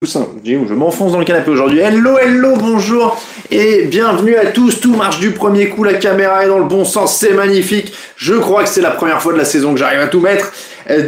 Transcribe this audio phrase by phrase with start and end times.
[0.00, 1.80] Je m'enfonce dans le canapé aujourd'hui.
[1.80, 4.80] Hello, hello, bonjour et bienvenue à tous.
[4.80, 7.92] Tout marche du premier coup, la caméra est dans le bon sens, c'est magnifique.
[8.14, 10.52] Je crois que c'est la première fois de la saison que j'arrive à tout mettre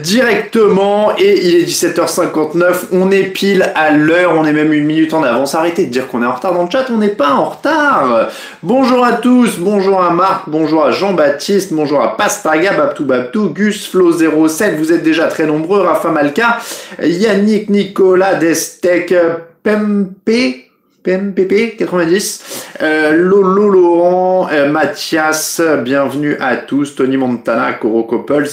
[0.02, 2.88] directement et il est 17h59.
[2.92, 5.54] On est pile à l'heure, on est même une minute en avance.
[5.54, 8.28] Arrêtez de dire qu'on est en retard dans le chat, on n'est pas en retard.
[8.62, 13.92] Bonjour à tous, bonjour à Marc, bonjour à Jean-Baptiste, bonjour à Pastaga, Babtou Babtou, Gus,
[13.92, 16.58] Flo07, vous êtes déjà très nombreux, Rafa Malka,
[17.02, 19.14] Yannick, Nicolas, Destec,
[19.62, 20.69] Pempe,
[21.02, 28.50] PMPP 90, euh, Lolo Laurent, euh, Mathias, bienvenue à tous, Tony Montana, Coro Couples,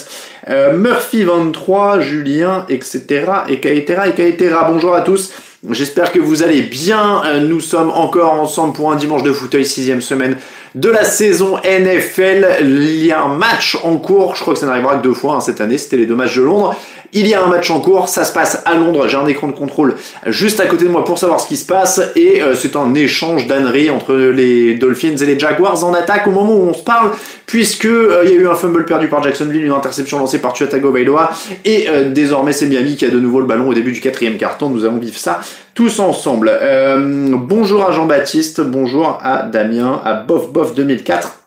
[0.50, 4.56] euh, Murphy 23, Julien, etc., etc., etc.
[4.70, 5.34] Bonjour à tous.
[5.72, 7.23] J'espère que vous allez bien.
[7.26, 10.38] Euh, Nous sommes encore ensemble pour un dimanche de fauteuil, sixième semaine
[10.76, 12.59] de la saison NFL.
[12.61, 14.36] Il y a un match en cours.
[14.36, 15.78] Je crois que ça n'arrivera que deux fois hein, cette année.
[15.78, 16.76] C'était les deux matchs de Londres.
[17.14, 18.10] Il y a un match en cours.
[18.10, 19.08] Ça se passe à Londres.
[19.08, 21.66] J'ai un écran de contrôle juste à côté de moi pour savoir ce qui se
[21.66, 22.02] passe.
[22.16, 26.32] Et euh, c'est un échange d'âneries entre les Dolphins et les Jaguars en attaque au
[26.32, 27.12] moment où on se parle,
[27.46, 30.54] puisque euh, il y a eu un fumble perdu par Jacksonville, une interception lancée par
[30.54, 31.32] Tua Tagovailoa,
[31.66, 34.38] et euh, désormais c'est Miami qui a de nouveau le ballon au début du quatrième
[34.38, 34.70] carton.
[34.70, 35.42] Nous allons vivre ça
[35.73, 36.52] tous ensemble.
[36.52, 41.47] Euh, bonjour à Jean-Baptiste, bonjour à Damien, à Bof Bof 2004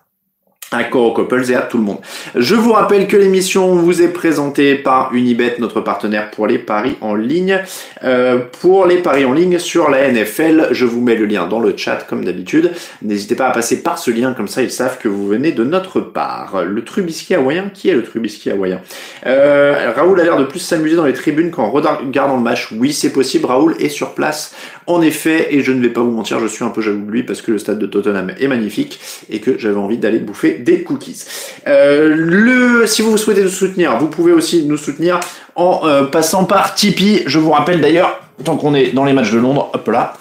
[0.72, 1.16] à Coro
[1.48, 1.98] et à tout le monde.
[2.36, 6.96] Je vous rappelle que l'émission vous est présentée par Unibet, notre partenaire pour les paris
[7.00, 7.58] en ligne.
[8.04, 11.58] Euh, pour les paris en ligne sur la NFL, je vous mets le lien dans
[11.58, 12.70] le chat comme d'habitude.
[13.02, 15.64] N'hésitez pas à passer par ce lien, comme ça ils savent que vous venez de
[15.64, 16.64] notre part.
[16.64, 18.80] Le Trubisky hawaïen, qui est le Trubisky hawaïen
[19.26, 22.68] euh, Raoul a l'air de plus s'amuser dans les tribunes qu'en regardant le match.
[22.72, 24.54] Oui, c'est possible, Raoul est sur place.
[24.86, 27.10] En effet, et je ne vais pas vous mentir, je suis un peu jaloux de
[27.10, 28.98] lui parce que le stade de Tottenham est magnifique
[29.28, 31.24] et que j'avais envie d'aller bouffer des cookies.
[31.66, 35.20] Euh, le, si vous souhaitez nous soutenir, vous pouvez aussi nous soutenir
[35.54, 37.22] en euh, passant par Tipeee.
[37.26, 40.14] Je vous rappelle d'ailleurs, tant qu'on est dans les matchs de Londres, hop là,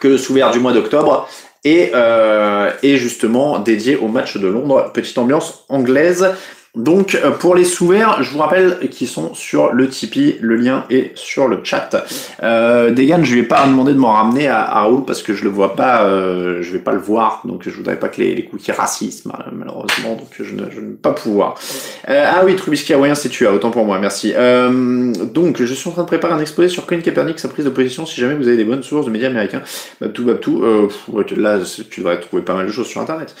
[0.00, 1.28] que le sous du mois d'octobre
[1.64, 4.90] est, euh, est justement dédié au match de Londres.
[4.92, 6.34] Petite ambiance anglaise.
[6.74, 10.86] Donc euh, pour les sous-verts, je vous rappelle qu'ils sont sur le Tipeee, le lien
[10.90, 12.04] est sur le chat.
[12.42, 15.44] Euh, Degan, je vais pas demander de m'en ramener à, à Raoul parce que je
[15.44, 18.34] le vois pas, euh, je vais pas le voir, donc je voudrais pas que les,
[18.34, 21.54] les cookies racisme malheureusement, donc je ne, je ne vais pas pouvoir.
[22.08, 24.32] Euh, ah oui, Trubisky hawaïen, c'est tu autant pour moi, merci.
[24.34, 27.66] Euh, donc je suis en train de préparer un exposé sur Colin Kaepernick, sa prise
[27.66, 29.62] de position, si jamais vous avez des bonnes sources de médias américains,
[30.00, 30.88] Babtou Babtou, euh,
[31.36, 33.32] là tu devrais trouver pas mal de choses sur internet.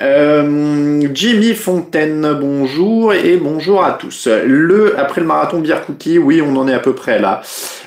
[0.00, 2.79] Euh, Jimmy Fontaine, bonjour
[3.12, 4.26] et bonjour à tous.
[4.26, 7.42] Le après le marathon bière cookie, oui, on en est à peu près là.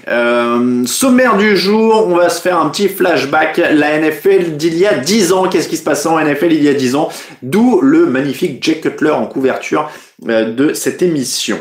[0.08, 3.58] Euh, sommaire du jour, on va se faire un petit flashback.
[3.58, 6.70] La NFL d'il y a 10 ans, qu'est-ce qui se passe en NFL il y
[6.70, 7.10] a 10 ans?
[7.42, 9.90] D'où le magnifique Jake Cutler en couverture
[10.28, 11.58] euh, de cette émission.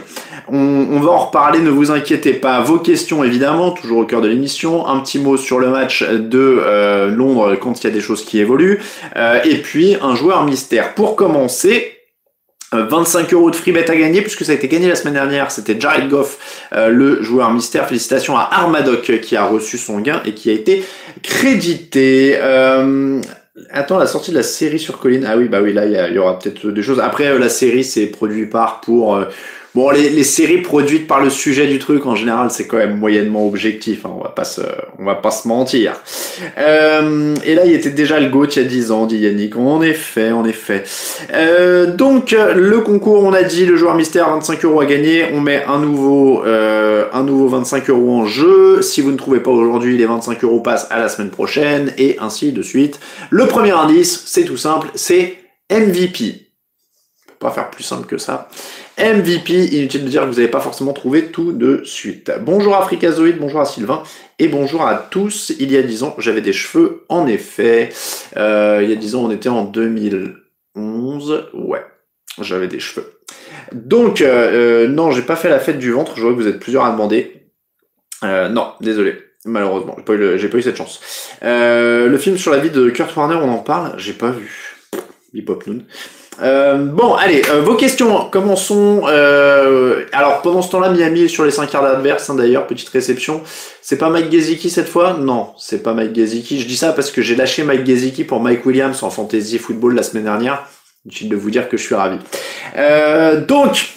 [0.48, 2.60] On, va en reparler, ne vous inquiétez pas.
[2.60, 4.86] Vos questions évidemment, toujours au cœur de l'émission.
[4.86, 8.26] Un petit mot sur le match de euh, Londres quand il y a des choses
[8.26, 8.80] qui évoluent.
[9.44, 10.94] Et puis un joueur mystère.
[10.94, 12.01] Pour commencer,
[12.72, 15.50] 25 euros de free bet à gagner puisque ça a été gagné la semaine dernière.
[15.50, 17.86] C'était Jared Goff, euh, le joueur mystère.
[17.86, 20.84] Félicitations à Armadoc qui a reçu son gain et qui a été
[21.22, 22.36] crédité.
[22.40, 23.20] Euh,
[23.70, 25.26] attends, la sortie de la série sur Colline.
[25.28, 27.00] Ah oui, bah oui, là il y, y, aura peut-être des choses.
[27.00, 29.22] Après, euh, la série c'est produit par pour
[29.74, 33.46] Bon, les, séries produites par le sujet du truc, en général, c'est quand même moyennement
[33.46, 34.04] objectif.
[34.04, 34.60] Hein, on va pas se,
[34.98, 35.94] on va pas se mentir.
[36.58, 39.56] Euh, et là, il était déjà le GOAT il y a 10 ans, dit Yannick.
[39.56, 40.84] En effet, en effet.
[41.96, 45.28] Donc, le concours, on a dit, le joueur mystère, 25 euros à gagner.
[45.32, 48.82] On met un nouveau, euh, un nouveau 25 euros en jeu.
[48.82, 52.16] Si vous ne trouvez pas aujourd'hui, les 25 euros passent à la semaine prochaine, et
[52.20, 53.00] ainsi de suite.
[53.30, 55.38] Le premier indice, c'est tout simple, c'est
[55.70, 56.52] MVP
[57.42, 58.48] pas faire plus simple que ça.
[58.98, 59.76] MVP.
[59.76, 62.30] Inutile de dire que vous n'avez pas forcément trouvé tout de suite.
[62.40, 64.02] Bonjour Africazoïde, bonjour à Sylvain
[64.38, 65.52] et bonjour à tous.
[65.58, 67.90] Il y a 10 ans, j'avais des cheveux, en effet.
[68.36, 71.50] Euh, il y a 10 ans, on était en 2011.
[71.54, 71.84] Ouais,
[72.40, 73.20] j'avais des cheveux.
[73.72, 76.12] Donc, euh, euh, non, j'ai pas fait la fête du ventre.
[76.16, 77.48] Je vois que vous êtes plusieurs à demander.
[78.22, 79.16] Non, désolé.
[79.44, 81.00] Malheureusement, j'ai pas, eu cette chance.
[81.42, 84.76] Le film sur la vie de Kurt Warner, on en parle J'ai pas vu.
[85.32, 85.84] Bip Hop Noon.
[86.40, 89.02] Euh, bon, allez, euh, vos questions, commençons.
[89.06, 92.88] Euh, alors, pendant ce temps-là, Miami est sur les 5 quarts d'adverse, hein, d'ailleurs, petite
[92.88, 93.42] réception.
[93.82, 95.14] C'est pas Mike Gesicki cette fois?
[95.14, 96.60] Non, c'est pas Mike Gesicki.
[96.60, 99.94] Je dis ça parce que j'ai lâché Mike Gesicki pour Mike Williams en Fantasy Football
[99.94, 100.66] la semaine dernière.
[101.04, 102.18] Inutile de vous dire que je suis ravi.
[103.46, 103.92] donc,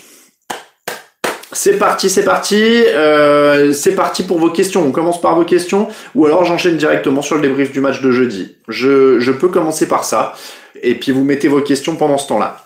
[1.55, 4.85] c'est parti, c'est parti, euh, c'est parti pour vos questions.
[4.85, 8.11] On commence par vos questions, ou alors j'enchaîne directement sur le débrief du match de
[8.11, 8.57] jeudi.
[8.67, 10.33] Je, je peux commencer par ça,
[10.81, 12.65] et puis vous mettez vos questions pendant ce temps-là.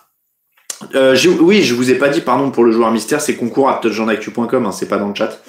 [0.96, 3.76] Euh, oui, je vous ai pas dit, pardon, pour le joueur mystère, c'est concours à
[3.76, 5.42] touchdownactu.com, hein, c'est pas dans le chat.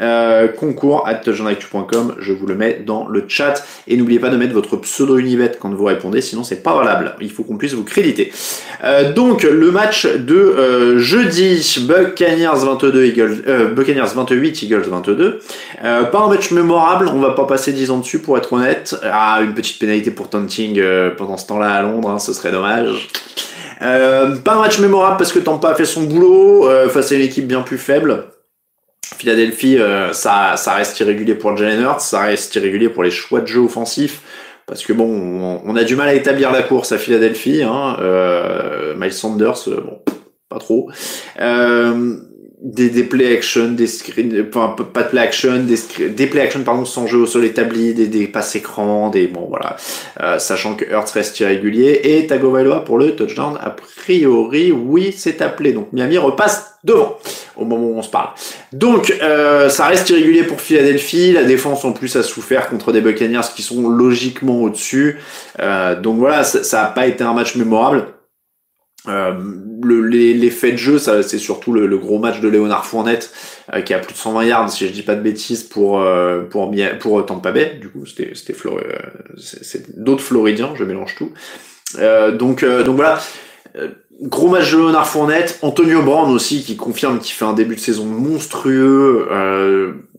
[0.00, 3.62] Euh, concours at je vous le mets dans le chat.
[3.86, 7.16] Et n'oubliez pas de mettre votre pseudo Unibet quand vous répondez, sinon c'est pas valable.
[7.20, 8.32] Il faut qu'on puisse vous créditer.
[8.84, 15.40] Euh, donc le match de euh, jeudi, Buccaneers 22, Eagles, euh, Buccaneers 28, Eagles 22.
[15.84, 18.96] Euh, pas un match mémorable, on va pas passer 10 ans dessus pour être honnête.
[19.04, 20.80] Ah, une petite pénalité pour taunting
[21.16, 23.08] pendant ce temps-là à Londres, hein, ce serait dommage.
[23.82, 27.22] Euh, pas un match mémorable parce que Tampa a fait son boulot face à une
[27.22, 28.24] équipe bien plus faible.
[29.16, 33.40] Philadelphie, euh, ça, ça reste irrégulier pour Jalen Hurts, ça reste irrégulier pour les choix
[33.40, 34.22] de jeu offensifs,
[34.70, 37.64] parce que bon, on, a du mal à établir la course à Philadelphie.
[37.64, 40.00] Hein, euh, Miles Sanders, euh, bon,
[40.48, 40.90] pas trop.
[41.40, 42.16] Euh,
[42.62, 46.62] des, des play action, des screens, enfin pas de play action, des, des play action
[46.62, 49.76] pardon sans jeu au sol établi, des, des passes écran, des bon voilà,
[50.20, 55.40] euh, sachant que Hurts reste irrégulier et Tagovailoa pour le touchdown a priori oui c'est
[55.40, 57.18] appelé donc Miami repasse devant
[57.56, 58.30] au moment où on se parle.
[58.72, 63.00] Donc euh, ça reste irrégulier pour Philadelphie, la défense en plus a souffert contre des
[63.00, 65.18] Buccaneers qui sont logiquement au-dessus,
[65.60, 68.06] euh, donc voilà ça, ça a pas été un match mémorable.
[69.08, 69.32] Euh,
[69.82, 73.32] le, les, de jeu, ça, c'est surtout le, gros match de Léonard Fournette
[73.72, 76.42] euh, qui a plus de 120 yards, si je dis pas de bêtises, pour euh,
[76.42, 77.78] pour pour Tampa Bay.
[77.80, 78.54] Du coup, c'était c'était
[79.38, 81.32] c'est d'autres Floridiens, je mélange tout.
[82.38, 83.18] donc donc voilà,
[84.20, 87.80] gros match de Léonard Fournette, Antonio Brown aussi qui confirme qu'il fait un début de
[87.80, 89.28] saison monstrueux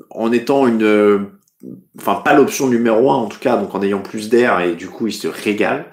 [0.09, 1.27] en étant une
[1.99, 4.87] enfin pas l'option numéro un en tout cas, donc en ayant plus d'air et du
[4.87, 5.85] coup il se régale.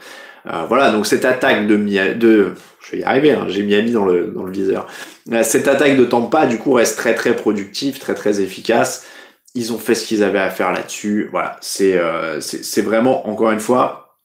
[0.68, 1.76] Voilà, donc cette attaque de,
[2.14, 4.86] de je vais y arriver, hein, j'ai Miami dans le, dans le viseur.
[5.32, 9.06] Euh, cette attaque de Tampa, du coup, reste très très productive, très très efficace.
[9.54, 11.28] Ils ont fait ce qu'ils avaient à faire là-dessus.
[11.30, 12.40] Voilà, c'est euh,
[12.78, 14.16] vraiment, encore une fois,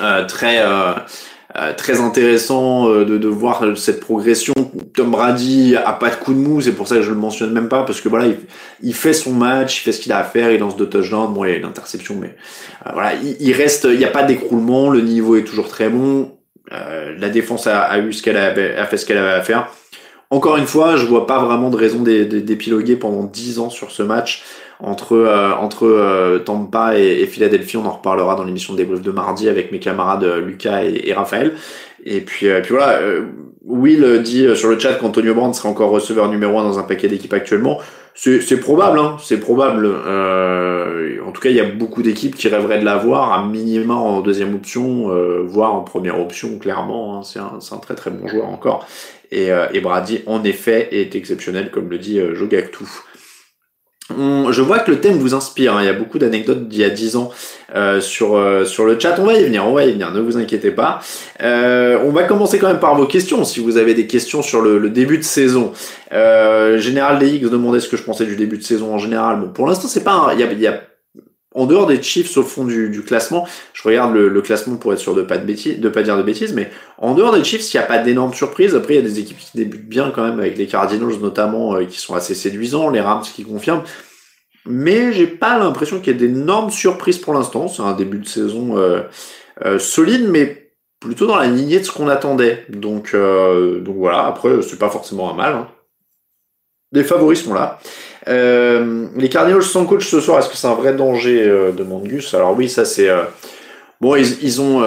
[0.00, 0.62] euh, très...
[1.56, 4.54] Euh, très intéressant de, de, voir cette progression.
[4.92, 7.52] Tom Brady a pas de coup de mou, c'est pour ça que je le mentionne
[7.52, 8.38] même pas, parce que voilà, il,
[8.82, 11.32] il fait son match, il fait ce qu'il a à faire, il lance deux touchdowns,
[11.32, 12.34] bon, il y a une interception, mais
[12.92, 16.32] voilà, il, il reste, il n'y a pas d'écroulement, le niveau est toujours très bon.
[16.72, 19.68] Euh, la défense a, eu ce qu'elle a, a, fait ce qu'elle avait à faire.
[20.30, 24.02] Encore une fois, je vois pas vraiment de raison d'épiloguer pendant 10 ans sur ce
[24.02, 24.44] match
[24.80, 27.76] entre euh, entre euh, Tampa et, Philadelphie.
[27.76, 31.54] On en reparlera dans l'émission de débrief de mardi avec mes camarades Lucas et, Raphaël.
[32.04, 33.00] Et puis, puis voilà,
[33.64, 37.08] Will dit sur le chat qu'Antonio Brand serait encore receveur numéro 1 dans un paquet
[37.08, 37.80] d'équipes actuellement.
[38.14, 39.86] C'est probable, hein, c'est probable.
[39.86, 40.73] Euh,
[41.24, 44.20] en tout cas, il y a beaucoup d'équipes qui rêveraient de l'avoir, à minima en
[44.20, 47.18] deuxième option, euh, voire en première option, clairement.
[47.18, 47.22] Hein.
[47.22, 48.86] c'est un, très très bon joueur encore.
[49.30, 52.34] Et, euh, et, Brady, en effet, est exceptionnel, comme le dit euh,
[54.10, 55.74] Je vois que le thème vous inspire.
[55.74, 55.82] Hein.
[55.82, 57.30] Il y a beaucoup d'anecdotes d'il y a 10 ans
[57.74, 59.16] euh, sur euh, sur le chat.
[59.18, 60.12] On va y venir, on va y venir.
[60.12, 61.00] Ne vous inquiétez pas.
[61.42, 63.44] Euh, on va commencer quand même par vos questions.
[63.44, 65.72] Si vous avez des questions sur le, début de saison,
[66.10, 69.40] Général DX demandait ce que je pensais du début de saison en général.
[69.40, 70.30] Bon, pour l'instant, c'est pas.
[70.34, 70.80] Il y a, y a
[71.54, 75.14] en dehors des Chiefs au fond du, classement, je regarde le, classement pour être sûr
[75.14, 77.76] de pas de bêtises, de pas dire de bêtises, mais en dehors des Chiefs, il
[77.76, 78.74] n'y a pas d'énormes surprises.
[78.74, 81.76] Après, il y a des équipes qui débutent bien quand même avec les Cardinals notamment
[81.76, 83.84] euh, qui sont assez séduisants, les Rams qui confirment.
[84.66, 87.68] Mais j'ai pas l'impression qu'il y ait d'énormes surprises pour l'instant.
[87.68, 89.02] C'est un début de saison euh,
[89.64, 92.64] euh, solide, mais plutôt dans la lignée de ce qu'on attendait.
[92.68, 94.26] Donc, donc voilà.
[94.26, 95.52] Après, c'est pas forcément un mal.
[95.52, 95.68] Hein.
[96.92, 97.78] Les favoris sont là.
[98.28, 101.82] Euh, les Cardinals sans coach ce soir, est-ce que c'est un vrai danger euh, de
[101.84, 103.24] Mongus Alors oui, ça c'est euh,
[104.00, 104.16] bon.
[104.16, 104.82] Ils, ont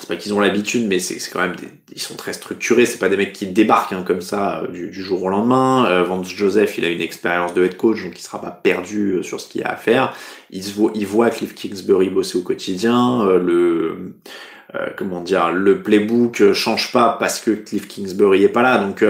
[0.00, 1.56] c'est pas qu'ils ont l'habitude, mais c'est quand même
[1.92, 2.86] ils sont très structurés.
[2.86, 6.02] C'est pas des mecs qui débarquent hein, comme ça du, jour au lendemain.
[6.04, 9.40] Vance Joseph, il a une expérience de head coach, donc il sera pas perdu sur
[9.40, 10.14] ce qu'il a à faire.
[10.50, 13.24] Il, voit, il voit Cliff Kingsbury bosser au quotidien.
[13.24, 14.14] le
[14.96, 18.78] comment dire, le playbook change pas parce que Cliff Kingsbury est pas là.
[18.78, 19.02] Donc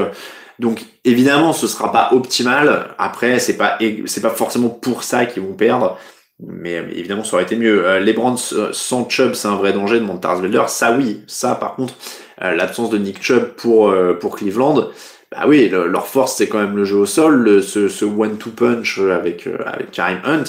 [0.58, 2.88] donc évidemment, ce sera pas optimal.
[2.98, 5.98] Après, c'est pas c'est pas forcément pour ça qu'ils vont perdre.
[6.40, 7.84] Mais évidemment, ça aurait été mieux.
[7.84, 10.62] Euh, les Brands sans Chubb, c'est un vrai danger, de Tars Velder.
[10.68, 11.22] Ça, oui.
[11.26, 11.94] Ça, par contre,
[12.42, 14.88] euh, l'absence de Nick Chubb pour, euh, pour Cleveland,
[15.32, 18.98] bah oui, leur force, c'est quand même le jeu au sol, ce, ce one-two punch
[18.98, 20.44] avec, avec Karim Hunt.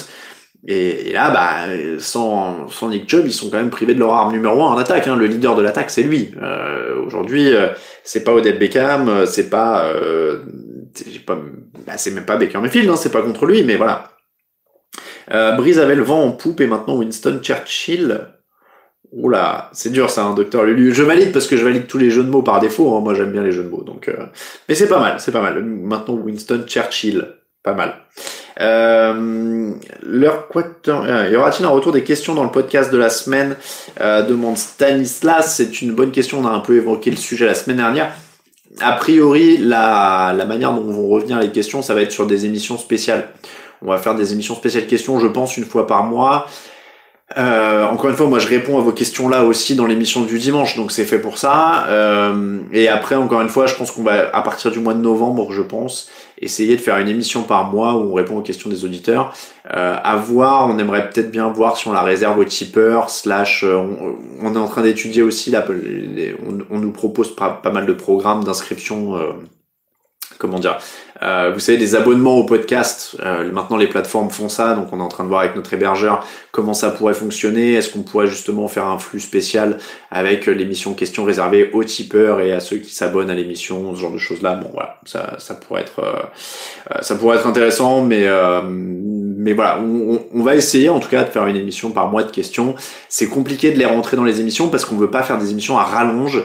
[0.66, 4.32] Et, là, bah, sans, sans Nick Chubb, ils sont quand même privés de leur arme
[4.32, 5.08] numéro un en attaque.
[5.08, 5.16] Hein.
[5.16, 6.34] Le leader de l'attaque, c'est lui.
[7.06, 7.52] Aujourd'hui,
[8.04, 9.90] c'est pas Odette Beckham, c'est pas,
[11.26, 11.38] pas
[11.86, 14.10] bah, c'est même pas Baker Mayfield, hein, c'est pas contre lui, mais voilà.
[15.32, 18.28] Euh, Brise avait le vent en poupe et maintenant Winston Churchill.
[19.12, 20.94] Oula, c'est dur ça, un hein, docteur Lulu.
[20.94, 22.94] Je valide parce que je valide tous les jeux de mots par défaut.
[22.94, 23.00] Hein.
[23.00, 23.82] Moi, j'aime bien les jeux de mots.
[23.82, 24.26] Donc, euh,
[24.68, 25.62] mais c'est pas mal, c'est pas mal.
[25.64, 27.26] Maintenant, Winston Churchill,
[27.62, 27.94] pas mal.
[28.60, 30.48] Euh, leur
[30.88, 33.56] euh, y aura-t-il un retour des questions dans le podcast de la semaine
[34.00, 35.54] euh, Demande Stanislas.
[35.56, 36.40] C'est une bonne question.
[36.40, 38.12] On a un peu évoqué le sujet la semaine dernière.
[38.80, 42.78] A priori, la, manière dont vont revenir les questions, ça va être sur des émissions
[42.78, 43.28] spéciales.
[43.82, 46.46] On va faire des émissions spéciales questions, je pense, une fois par mois.
[47.36, 50.76] Encore une fois, moi je réponds à vos questions là aussi dans l'émission du dimanche,
[50.76, 51.86] donc c'est fait pour ça.
[52.72, 55.52] Et après, encore une fois, je pense qu'on va à partir du mois de novembre,
[55.52, 56.08] je pense,
[56.40, 59.34] essayer de faire une émission par mois où on répond aux questions des auditeurs.
[59.74, 63.10] Euh, à voir, on aimerait peut-être bien voir si on la réserve aux tipeurs.
[63.10, 63.76] Slash, euh,
[64.40, 65.64] on, est en train d'étudier aussi là,
[66.70, 69.16] on, nous propose pas, pas mal de programmes d'inscription.
[69.16, 69.32] Euh,
[70.38, 70.78] comment dire
[71.22, 73.16] euh, vous savez, des abonnements au podcast.
[73.20, 75.72] Euh, maintenant, les plateformes font ça, donc on est en train de voir avec notre
[75.74, 77.74] hébergeur comment ça pourrait fonctionner.
[77.74, 79.78] Est-ce qu'on pourrait justement faire un flux spécial
[80.10, 84.12] avec l'émission questions réservée aux tipeurs et à ceux qui s'abonnent à l'émission, ce genre
[84.12, 84.54] de choses-là.
[84.54, 88.26] Bon, voilà, ça, ça pourrait être, euh, ça pourrait être intéressant, mais
[89.42, 92.22] mais voilà, on, on, va essayer en tout cas de faire une émission par mois
[92.22, 92.74] de questions.
[93.08, 95.78] C'est compliqué de les rentrer dans les émissions parce qu'on veut pas faire des émissions
[95.78, 96.42] à rallonge.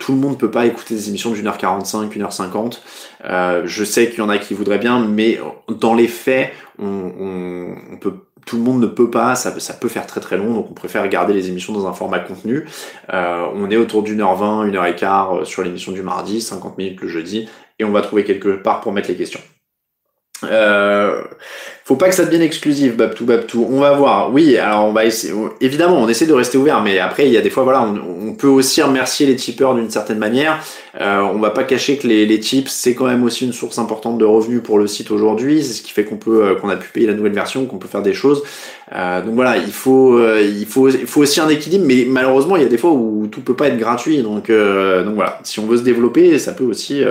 [0.00, 2.82] tout le monde peut pas écouter des émissions d'une heure 45, une heure 50.
[3.24, 8.14] Je sais qu'il y en a qui voudraient bien, mais dans les faits, on, peut
[8.48, 10.74] tout le monde ne peut pas, ça, ça, peut faire très très long, donc on
[10.74, 12.66] préfère garder les émissions dans un format contenu.
[13.12, 16.00] Euh, on est autour d'une heure vingt, une heure et quart euh, sur l'émission du
[16.00, 17.46] mardi, 50 minutes le jeudi,
[17.78, 19.40] et on va trouver quelque part pour mettre les questions.
[20.44, 21.24] Euh,
[21.88, 23.66] faut pas que ça devienne exclusif, Babtou Babtou.
[23.70, 24.30] On va voir.
[24.30, 25.32] Oui, alors on va essayer.
[25.62, 28.34] Évidemment, on essaie de rester ouvert, mais après, il y a des fois, voilà, on,
[28.34, 30.62] peut aussi remercier les tipeurs d'une certaine manière.
[31.00, 33.78] Euh, on va pas cacher que les, les tips, c'est quand même aussi une source
[33.78, 35.62] importante de revenus pour le site aujourd'hui.
[35.64, 37.78] C'est ce qui fait qu'on peut, euh, qu'on a pu payer la nouvelle version, qu'on
[37.78, 38.42] peut faire des choses.
[38.94, 42.56] Euh, donc voilà, il faut, euh, il faut, il faut aussi un équilibre, mais malheureusement,
[42.56, 44.18] il y a des fois où tout peut pas être gratuit.
[44.18, 47.02] Donc, donc voilà, si on veut se développer, ça peut aussi.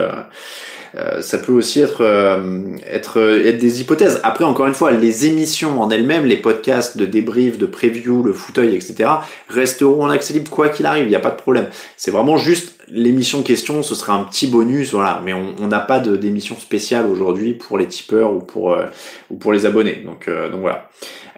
[0.97, 4.19] Euh, ça peut aussi être, euh, être, être des hypothèses.
[4.23, 8.33] Après, encore une fois, les émissions en elles-mêmes, les podcasts de débrief, de preview, le
[8.33, 9.09] fauteuil, etc.,
[9.47, 11.67] resteront en accès libre quoi qu'il arrive, il n'y a pas de problème.
[11.97, 15.21] C'est vraiment juste l'émission question, ce sera un petit bonus, voilà.
[15.23, 18.85] Mais on n'a pas d'émission spéciale aujourd'hui pour les tipeurs ou pour, euh,
[19.29, 20.03] ou pour les abonnés.
[20.05, 20.89] Donc, donc voilà.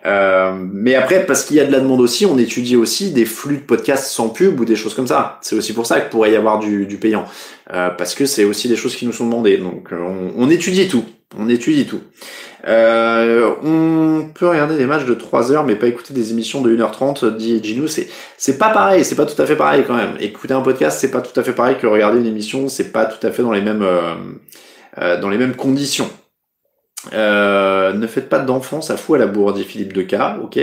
[0.06, 3.26] Euh, mais après, parce qu'il y a de la demande aussi, on étudie aussi des
[3.26, 5.40] flux de podcasts sans pub ou des choses comme ça.
[5.42, 7.26] C'est aussi pour ça qu'il pourrait y avoir du, du payant.
[7.74, 9.58] Euh, parce que c'est aussi des choses qui nous sont demandées.
[9.58, 11.06] Donc euh, on, on étudie tout.
[11.38, 12.02] On étudie tout.
[12.68, 16.76] Euh, on peut regarder des matchs de 3 heures mais pas écouter des émissions de
[16.76, 17.88] 1h30, dit Gino.
[17.88, 20.16] C'est, c'est pas pareil, c'est pas tout à fait pareil quand même.
[20.20, 23.06] Écouter un podcast, c'est pas tout à fait pareil que regarder une émission, c'est pas
[23.06, 26.10] tout à fait dans les mêmes, euh, dans les mêmes conditions.
[27.14, 30.60] Euh, ne faites pas d'enfants, ça fout à la bourre, dit Philippe Deca, ok.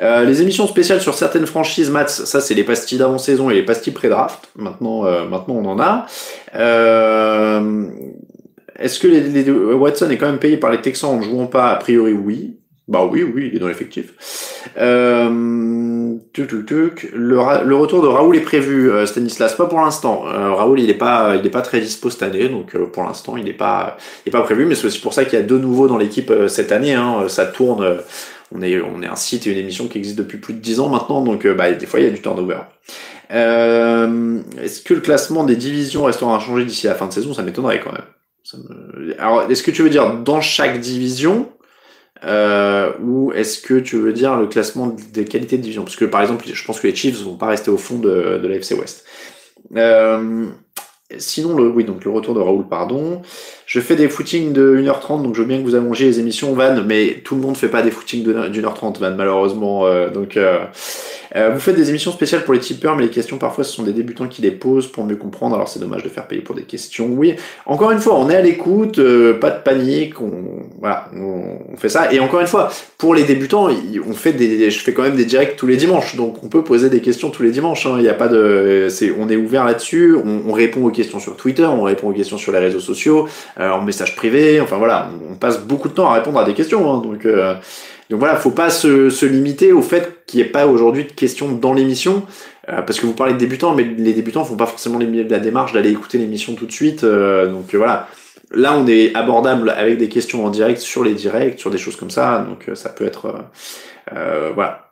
[0.00, 3.62] Euh, les émissions spéciales sur certaines franchises, Mats, ça c'est les pastilles d'avant-saison et les
[3.62, 4.48] pastilles pré-draft.
[4.56, 6.06] Maintenant, euh, maintenant on en a.
[8.78, 11.70] Est-ce que les, Watson est quand même payé par les Texans en jouant pas?
[11.70, 12.57] A priori, oui.
[12.88, 14.14] Bah oui, oui, il est dans l'effectif.
[14.78, 20.24] Euh, le, le, retour de Raoul est prévu, euh, Stanislas, pas pour l'instant.
[20.26, 23.02] Euh, Raoul, il est pas, il est pas très dispo cette année, donc euh, pour
[23.02, 24.64] l'instant, il n'est pas, il pas prévu.
[24.64, 26.94] Mais c'est aussi pour ça qu'il y a deux nouveaux dans l'équipe cette année.
[26.94, 27.98] Hein, ça tourne.
[28.52, 30.80] on est, on est un site et une émission qui existe depuis plus de dix
[30.80, 32.60] ans maintenant, donc bah, des fois il y a du turnover.
[33.28, 37.34] Est-ce que le classement des divisions restera inchangé d'ici la fin de saison?
[37.34, 39.14] Ça m'étonnerait quand même.
[39.18, 41.50] Alors, est-ce que tu veux dire dans chaque division
[42.24, 45.84] euh, ou est-ce que tu veux dire le classement des qualités de division?
[45.84, 48.38] Parce que par exemple, je pense que les Chiefs vont pas rester au fond de,
[48.42, 49.04] de West.
[49.76, 50.46] Euh,
[51.18, 53.22] sinon, le, oui, donc le retour de Raoul, pardon.
[53.66, 56.54] Je fais des footings de 1h30, donc je veux bien que vous allongiez les émissions,
[56.54, 59.86] Van, mais tout le monde fait pas des footings d'une heure trente, Van, malheureusement.
[59.86, 60.38] Euh, donc,
[61.34, 63.72] euh, euh, vous faites des émissions spéciales pour les tipeurs, mais les questions parfois ce
[63.72, 65.54] sont des débutants qui les posent pour mieux comprendre.
[65.54, 67.06] Alors c'est dommage de faire payer pour des questions.
[67.06, 67.34] Oui,
[67.66, 69.00] encore une fois, on est à l'écoute,
[69.40, 70.32] pas de panique, on,
[70.78, 72.12] voilà, on, fait ça.
[72.12, 73.68] Et encore une fois, pour les débutants,
[74.06, 76.64] on fait des, je fais quand même des directs tous les dimanches, donc on peut
[76.64, 77.86] poser des questions tous les dimanches.
[77.86, 77.94] Hein.
[77.98, 80.16] Il n'y a pas de, c'est, on est ouvert là-dessus.
[80.16, 83.28] On, on, répond aux questions sur Twitter, on répond aux questions sur les réseaux sociaux,
[83.58, 84.60] en message privé.
[84.60, 86.92] Enfin voilà, on passe beaucoup de temps à répondre à des questions.
[86.92, 87.00] Hein.
[87.02, 87.54] donc euh,
[88.10, 91.12] donc voilà, faut pas se, se limiter au fait qu'il n'y ait pas aujourd'hui de
[91.12, 92.24] questions dans l'émission,
[92.68, 95.72] euh, parce que vous parlez de débutants, mais les débutants font pas forcément la démarche
[95.72, 97.04] d'aller écouter l'émission tout de suite.
[97.04, 98.08] Euh, donc voilà,
[98.50, 101.96] là on est abordable avec des questions en direct sur les directs, sur des choses
[101.96, 102.46] comme ça.
[102.48, 103.44] Donc ça peut être
[104.54, 104.87] voilà.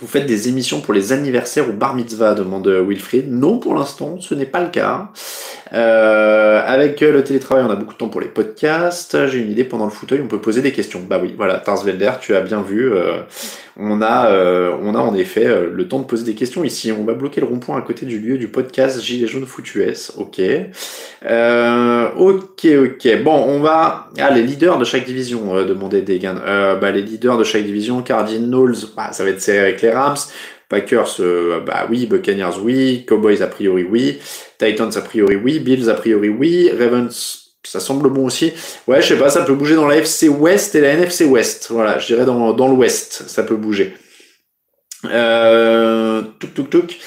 [0.00, 3.30] Vous faites des émissions pour les anniversaires ou bar mitzvah demande Wilfried.
[3.30, 5.10] Non, pour l'instant, ce n'est pas le cas.
[5.74, 9.26] Euh, avec le télétravail, on a beaucoup de temps pour les podcasts.
[9.26, 11.00] J'ai une idée, pendant le fauteuil, on peut poser des questions.
[11.06, 12.90] Bah oui, voilà, Tarsvelder, tu as bien vu.
[12.92, 13.18] Euh,
[13.80, 16.92] on, a, euh, on a en effet euh, le temps de poser des questions ici.
[16.92, 20.12] On va bloquer le rond-point à côté du lieu du podcast Gilets jaunes foutu S.
[20.16, 20.40] Ok.
[22.18, 23.22] ok, ok.
[23.22, 24.08] Bon, on va...
[24.18, 26.36] Ah, les leaders de chaque division, demandait Degan.
[26.80, 30.16] bah, les leaders de chaque division, Cardinals, bah, ça va être serré avec les Rams.
[30.70, 34.20] Packers, euh, bah oui, Buccaneers, oui, Cowboys a priori oui,
[34.56, 38.52] Titans a priori oui, Bills a priori oui, Ravens, ça semble bon aussi.
[38.86, 41.68] Ouais, je sais pas, ça peut bouger dans la FC West et la NFC West.
[41.70, 43.94] Voilà, je dirais dans, dans l'Ouest, ça peut bouger.
[45.06, 46.98] Euh, tuk tuk tuk.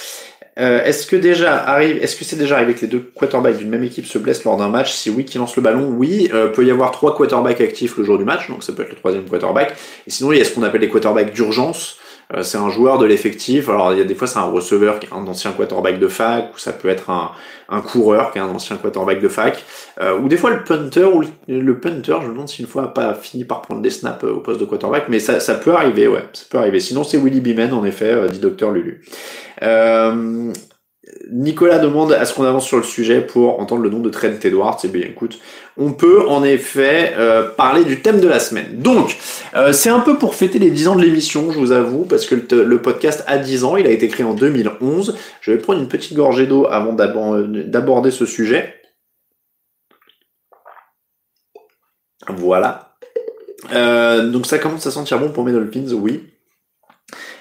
[0.60, 3.69] Euh, est-ce que déjà arrive, est-ce que c'est déjà arrivé que les deux quarterbacks d'une
[3.69, 4.91] même équipe se blessent lors d'un match?
[4.91, 5.88] Si oui, qui lance le ballon?
[5.89, 8.83] Oui, euh, peut y avoir trois quarterbacks actifs le jour du match, donc ça peut
[8.83, 9.75] être le troisième quarterback.
[10.05, 11.98] Et sinon, il y a ce qu'on appelle les quarterbacks d'urgence.
[12.35, 13.69] Euh, c'est un joueur de l'effectif.
[13.69, 16.07] Alors il y a des fois c'est un receveur qui est un ancien quarterback de
[16.07, 17.31] fac, ou ça peut être un,
[17.81, 19.63] coureur qui est un ancien quarterback de fac,
[20.01, 22.15] euh, ou des fois le punter ou le, punter.
[22.21, 24.39] Je me demande si une fois a pas fini par prendre des snaps euh, au
[24.39, 26.79] poste de quarterback, mais ça, peut arriver, ouais, ça peut arriver.
[26.79, 29.03] Sinon c'est Willy Beeman en effet, dit docteur Lulu.
[31.29, 34.39] Nicolas demande à ce qu'on avance sur le sujet pour entendre le nom de Trent
[34.41, 34.77] Edwards?
[34.83, 35.39] Et eh bien écoute,
[35.75, 38.79] on peut en effet euh, parler du thème de la semaine.
[38.81, 39.17] Donc,
[39.53, 42.25] euh, c'est un peu pour fêter les 10 ans de l'émission, je vous avoue, parce
[42.25, 45.17] que le, podcast a 10 ans, il a été créé en 2011.
[45.41, 48.75] Je vais prendre une petite gorgée d'eau avant d'aborder ce sujet.
[52.29, 52.95] Voilà.
[53.74, 56.29] Euh, donc ça commence à sentir bon pour mes Dolphins, oui.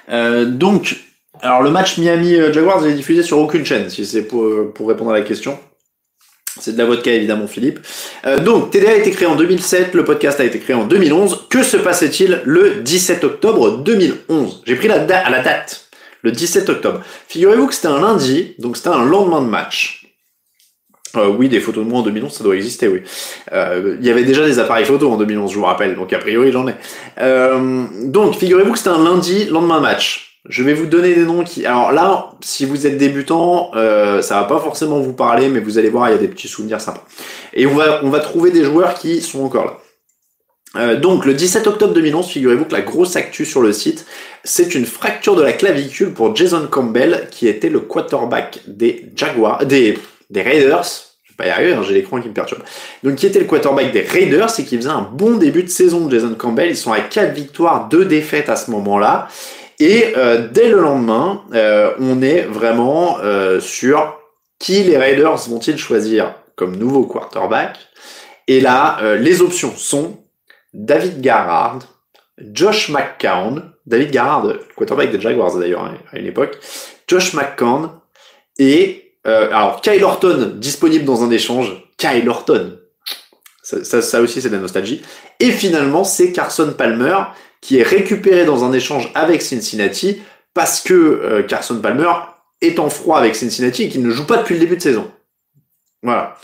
[0.08, 0.96] donc,
[1.42, 4.44] alors le match Miami-Jaguars est diffusé sur aucune chaîne, si c'est pour,
[4.86, 5.58] répondre à la question.
[6.60, 7.80] C'est de la vodka évidemment Philippe.
[8.26, 11.46] Euh, donc TDA a été créé en 2007, le podcast a été créé en 2011.
[11.50, 15.88] Que se passait-il le 17 octobre 2011 J'ai pris la date à la date,
[16.22, 17.00] le 17 octobre.
[17.26, 20.06] Figurez-vous que c'était un lundi, donc c'était un lendemain de match.
[21.16, 23.02] Euh, oui, des photos de moi en 2011, ça doit exister, oui.
[23.52, 26.18] Euh, il y avait déjà des appareils photo en 2011, je vous rappelle, donc a
[26.18, 26.74] priori j'en ai.
[28.04, 30.31] donc, figurez-vous que c'était un lundi, lendemain de match.
[30.48, 31.66] Je vais vous donner des noms qui.
[31.66, 35.78] Alors là, si vous êtes débutant, euh, ça va pas forcément vous parler, mais vous
[35.78, 37.04] allez voir, il y a des petits souvenirs sympas.
[37.54, 39.78] Et on va, on va trouver des joueurs qui sont encore là.
[40.76, 44.06] Euh, donc le 17 octobre 2011, figurez-vous que la grosse actu sur le site,
[44.42, 49.64] c'est une fracture de la clavicule pour Jason Campbell, qui était le quarterback des Jaguars,
[49.66, 49.98] des,
[50.34, 50.84] Raiders.
[51.24, 52.62] Je vais pas y arriver, hein, j'ai l'écran qui me perturbe.
[53.02, 56.08] Donc qui était le quarterback des Raiders et qui faisait un bon début de saison
[56.10, 56.70] Jason Campbell.
[56.70, 59.28] Ils sont à 4 victoires, 2 défaites à ce moment-là.
[59.82, 64.16] Et euh, dès le lendemain, euh, on est vraiment euh, sur
[64.60, 67.78] qui les Raiders vont-ils choisir comme nouveau quarterback.
[68.46, 70.18] Et là, les options sont
[70.72, 71.80] David Garrard,
[72.38, 76.58] Josh McCown, David Garrard, quarterback des Jaguars d'ailleurs hein, à une époque,
[77.08, 77.90] Josh McCown
[78.58, 82.78] et alors Kyle Orton disponible dans un échange, Kyle Orton,
[83.82, 85.02] ça, aussi c'est de la nostalgie.
[85.40, 87.18] Et finalement c'est Carson Palmer
[87.60, 90.20] qui est récupéré dans un échange avec Cincinnati
[90.54, 92.12] parce que euh, Carson Palmer
[92.60, 95.10] est en froid avec Cincinnati et qu'il ne joue pas depuis le début de saison.
[96.02, 96.36] Voilà.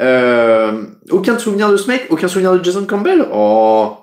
[0.00, 2.06] Euh, aucun souvenir de ce mec?
[2.10, 3.26] Aucun souvenir de Jason Campbell?
[3.32, 3.96] Oh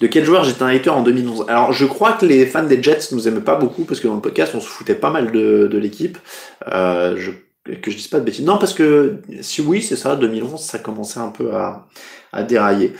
[0.00, 0.44] de quel joueur?
[0.44, 3.40] J'étais un hater en 2011 Alors, je crois que les fans des Jets nous aimaient
[3.40, 6.18] pas beaucoup parce que dans le podcast, on se foutait pas mal de, de l'équipe.
[6.72, 7.30] Euh, je
[7.64, 8.44] que je dise pas de bêtises.
[8.44, 11.86] Non, parce que si oui, c'est ça, 2011, ça commençait un peu à,
[12.32, 12.92] à dérailler.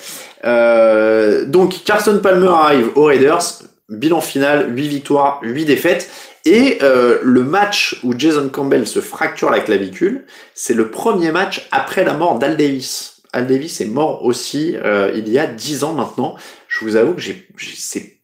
[0.45, 3.43] Euh, donc Carson Palmer arrive aux Raiders,
[3.89, 6.11] bilan final, 8 victoires, 8 défaites.
[6.47, 11.67] Et euh, le match où Jason Campbell se fracture la clavicule, c'est le premier match
[11.73, 13.23] après la mort d'Al Davis.
[13.33, 16.37] Al Davis est mort aussi euh, il y a 10 ans maintenant.
[16.69, 18.21] Je vous avoue que j'ai, c'est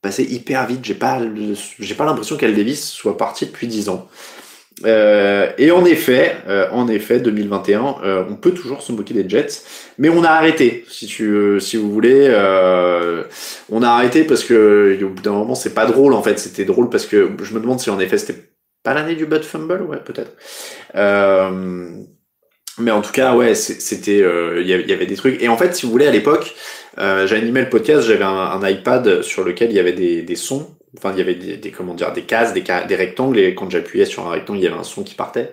[0.00, 0.84] passé hyper vite.
[0.84, 1.20] J'ai pas,
[1.78, 4.08] j'ai pas l'impression qu'Al Davis soit parti depuis 10 ans.
[4.84, 9.28] Euh, et en effet, euh, en effet, 2021, euh, on peut toujours se moquer des
[9.28, 9.62] Jets,
[9.98, 10.84] mais on a arrêté.
[10.88, 12.28] Si tu, si vous voulez,
[13.70, 16.38] on a arrêté parce que au bout d'un moment, c'est pas drôle en fait.
[16.38, 18.42] C'était drôle parce que je me demande si en effet c'était
[18.82, 20.32] pas l'année du Bud Fumble, ouais, peut-être.
[22.78, 24.18] mais en tout cas, ouais, c'était,
[24.60, 25.40] il y avait des trucs.
[25.42, 26.54] Et en fait, si vous voulez, à l'époque,
[26.98, 31.18] j'animais le podcast, j'avais un, iPad sur lequel il y avait des sons enfin il
[31.18, 34.26] y avait des, des, comment dire des cases des, des rectangles et quand j'appuyais sur
[34.26, 35.52] un rectangle il y avait un son qui partait.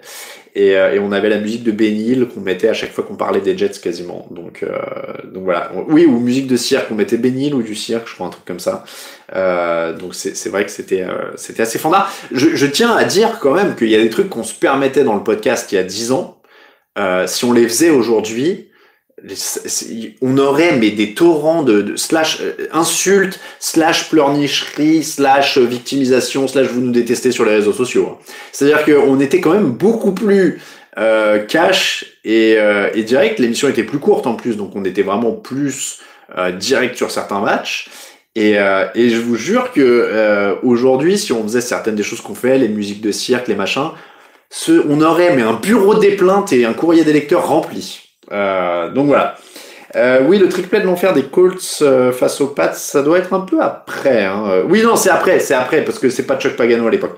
[0.54, 3.16] Et, euh, et on avait la musique de Benny qu'on mettait à chaque fois qu'on
[3.16, 4.28] parlait des Jets quasiment.
[4.32, 4.78] Donc euh,
[5.24, 5.72] donc voilà.
[5.88, 6.88] Oui ou musique de cirque.
[6.92, 8.84] On mettait Benny ou du cirque je crois un truc comme ça.
[9.34, 13.40] Euh, donc c'est vrai que c'était euh, c'était assez fandard je, je tiens à dire
[13.40, 15.78] quand même qu'il y a des trucs qu'on se permettait dans le podcast il y
[15.78, 16.38] a 10 ans.
[17.26, 18.71] Si on les faisait aujourd'hui
[20.22, 26.82] on aurait mais des torrents de, slash euh, insultes, slash pleurnicherie, slash victimisation, slash vous
[26.82, 28.10] nous détestez sur les réseaux sociaux.
[28.12, 28.24] Hein.
[28.52, 30.60] C'est-à-dire qu'on était quand même beaucoup plus
[30.98, 33.40] euh, cash et, euh, et direct.
[33.40, 36.00] L'émission était plus courte en plus, donc on était vraiment plus
[36.38, 37.90] euh, direct sur certains matchs.
[38.36, 42.58] Et, et je vous jure que aujourd'hui, si on faisait certaines des choses qu'on fait,
[42.58, 43.90] les musiques de cirque, les machins,
[44.50, 48.11] ce, on aurait mais un bureau des plaintes et un courrier des lecteurs rempli.
[48.32, 49.36] Euh, donc voilà.
[49.96, 53.34] Euh, oui, le trick de l'enfer des Colts euh, face aux Pats, ça doit être
[53.34, 54.24] un peu après.
[54.24, 54.64] Hein.
[54.68, 57.18] Oui, non, c'est après, c'est après, parce que c'est pas Chuck Pagano à l'époque.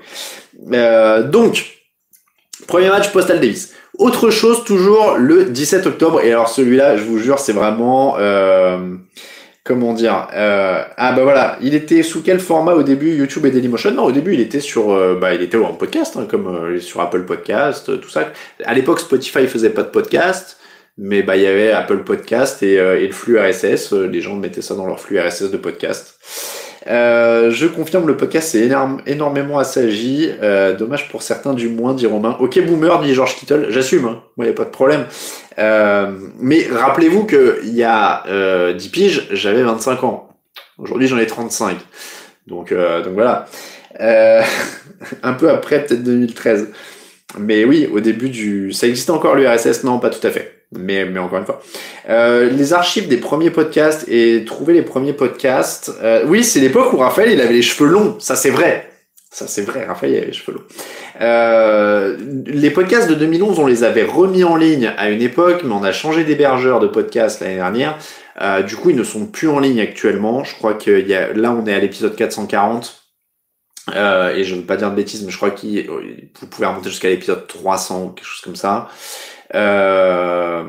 [1.30, 1.64] donc,
[2.66, 3.74] premier match Postal Davis.
[3.98, 8.16] Autre chose, toujours le 17 octobre, et alors celui-là, je vous jure, c'est vraiment...
[9.62, 13.92] comment dire Ah bah voilà, il était sous quel format au début YouTube et Dailymotion?
[13.92, 14.88] Non, au début il était sur,
[15.20, 18.32] bah il était en podcast, hein, comme sur Apple Podcast, tout ça.
[18.64, 20.58] À l'époque Spotify faisait pas de podcast
[20.96, 23.92] mais bah il y avait Apple Podcast et, euh, et le flux RSS.
[23.92, 26.18] Euh, les gens mettaient ça dans leur flux RSS de podcast.
[26.86, 30.30] Euh, je confirme, le podcast c'est énorme, énormément assagi.
[30.42, 32.36] Euh, dommage pour certains du moins, dit Romain.
[32.40, 33.66] Ok, boomer, dit George Kittle.
[33.70, 34.22] J'assume, hein.
[34.36, 35.06] moi, y a pas de problème.
[35.58, 40.28] Euh, mais rappelez-vous que il y a euh, 10 piges, j'avais 25 ans.
[40.78, 41.76] Aujourd'hui, j'en ai 35.
[42.46, 43.46] Donc, donc voilà.
[44.00, 46.68] un peu après, peut-être 2013.
[47.38, 48.72] Mais oui, au début du...
[48.72, 51.62] Ça existait encore l'URSS Non, pas tout à fait mais, mais encore une fois.
[52.08, 55.92] Euh, les archives des premiers podcasts et trouver les premiers podcasts.
[56.02, 58.90] Euh, oui, c'est l'époque où Raphaël il avait les cheveux longs, ça c'est vrai.
[59.30, 60.64] Ça c'est vrai, Raphaël il avait les cheveux longs.
[61.20, 65.72] Euh, les podcasts de 2011, on les avait remis en ligne à une époque, mais
[65.72, 67.98] on a changé d'hébergeur de podcasts l'année dernière.
[68.40, 70.44] Euh, du coup, ils ne sont plus en ligne actuellement.
[70.44, 73.00] Je crois que y a, là, on est à l'épisode 440.
[73.94, 76.66] Euh, et je ne veux pas dire de bêtises, mais je crois que vous pouvez
[76.66, 78.88] remonter jusqu'à l'épisode 300 ou quelque chose comme ça.
[79.54, 80.62] Euh,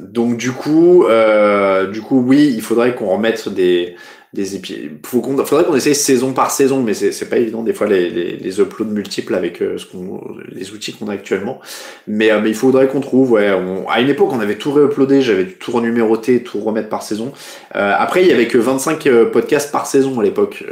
[0.00, 3.96] donc du coup, euh, du coup, oui, il faudrait qu'on remette des
[4.34, 5.00] des épisodes.
[5.10, 8.60] Qu'on, faudrait qu'on essaye saison par saison, mais c'est, pas évident des fois les, les,
[8.60, 10.20] uploads multiples avec euh, ce qu'on,
[10.52, 11.60] les outils qu'on a actuellement.
[12.06, 13.32] Mais, il faudrait qu'on trouve.
[13.32, 13.48] Ouais,
[13.88, 17.32] à une époque, on avait tout réuploadé, j'avais tout renuméroté, tout remettre par saison.
[17.70, 20.62] Après, il y avait que 25 podcasts par saison à l'époque.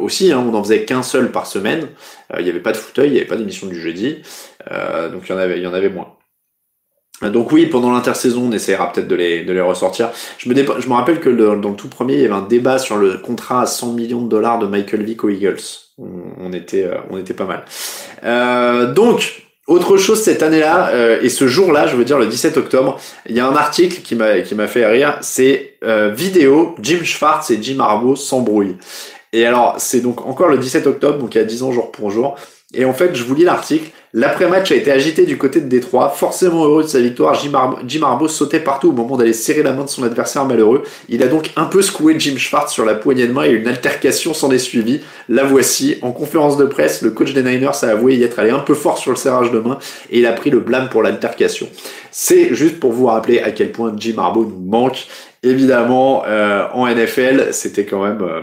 [0.00, 1.88] aussi, hein, on en faisait qu'un seul par semaine.
[2.38, 4.22] il y avait pas de fauteuil, il y avait pas d'émission du jeudi,
[5.12, 6.14] donc il y en avait, il y en avait moins.
[7.28, 10.10] Donc oui, pendant l'intersaison, on essaiera peut-être de les, de les ressortir.
[10.38, 12.78] Je me, je me rappelle que dans le tout premier, il y avait un débat
[12.78, 15.60] sur le contrat à 100 millions de dollars de Michael Vick aux Eagles.
[15.98, 17.64] On, était, euh, on était pas mal.
[18.24, 22.56] Euh, donc, autre chose cette année-là, euh, et ce jour-là, je veux dire le 17
[22.56, 27.62] octobre, il y a un article qui m'a, fait rire, c'est vidéo, Jim Schwartz et
[27.62, 28.78] Jim Harbaugh s'embrouillent.
[29.32, 31.92] Et alors, c'est donc encore le 17 octobre, donc il y a 10 ans jour
[31.92, 32.36] pour jour.
[32.72, 33.90] Et en fait, je vous lis l'article.
[34.12, 36.08] L'après-match a été agité du côté de Détroit.
[36.08, 39.84] Forcément heureux de sa victoire, Jim, Ar sautait partout au moment d'aller serrer la main
[39.84, 40.82] de son adversaire malheureux.
[41.08, 43.66] Il a donc un peu secoué Jim Schwartz sur la poignée de main et une
[43.66, 45.00] altercation s'en est suivie.
[45.28, 45.98] La voici.
[46.02, 48.74] En conférence de presse, le coach des Niners a avoué y être allé un peu
[48.74, 49.78] fort sur le serrage de main
[50.10, 51.68] et il a pris le blâme pour l'altercation.
[52.12, 55.06] C'est juste pour vous rappeler à quel point Jim Harbaugh nous manque.
[55.42, 58.22] Évidemment, euh, en NFL, c'était quand même...
[58.22, 58.40] Euh,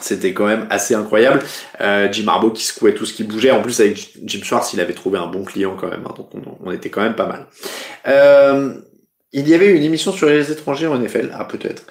[0.00, 1.40] c'était quand même assez incroyable.
[1.80, 3.50] Euh, Jim Harbaugh qui secouait tout ce qui bougeait.
[3.50, 6.04] En plus, avec Jim Schwartz, il avait trouvé un bon client quand même.
[6.06, 6.30] Hein, donc
[6.64, 7.46] on, était quand même pas mal.
[8.08, 8.74] Euh,
[9.32, 11.30] il y avait une émission sur les étrangers en NFL.
[11.34, 11.84] Ah, peut-être.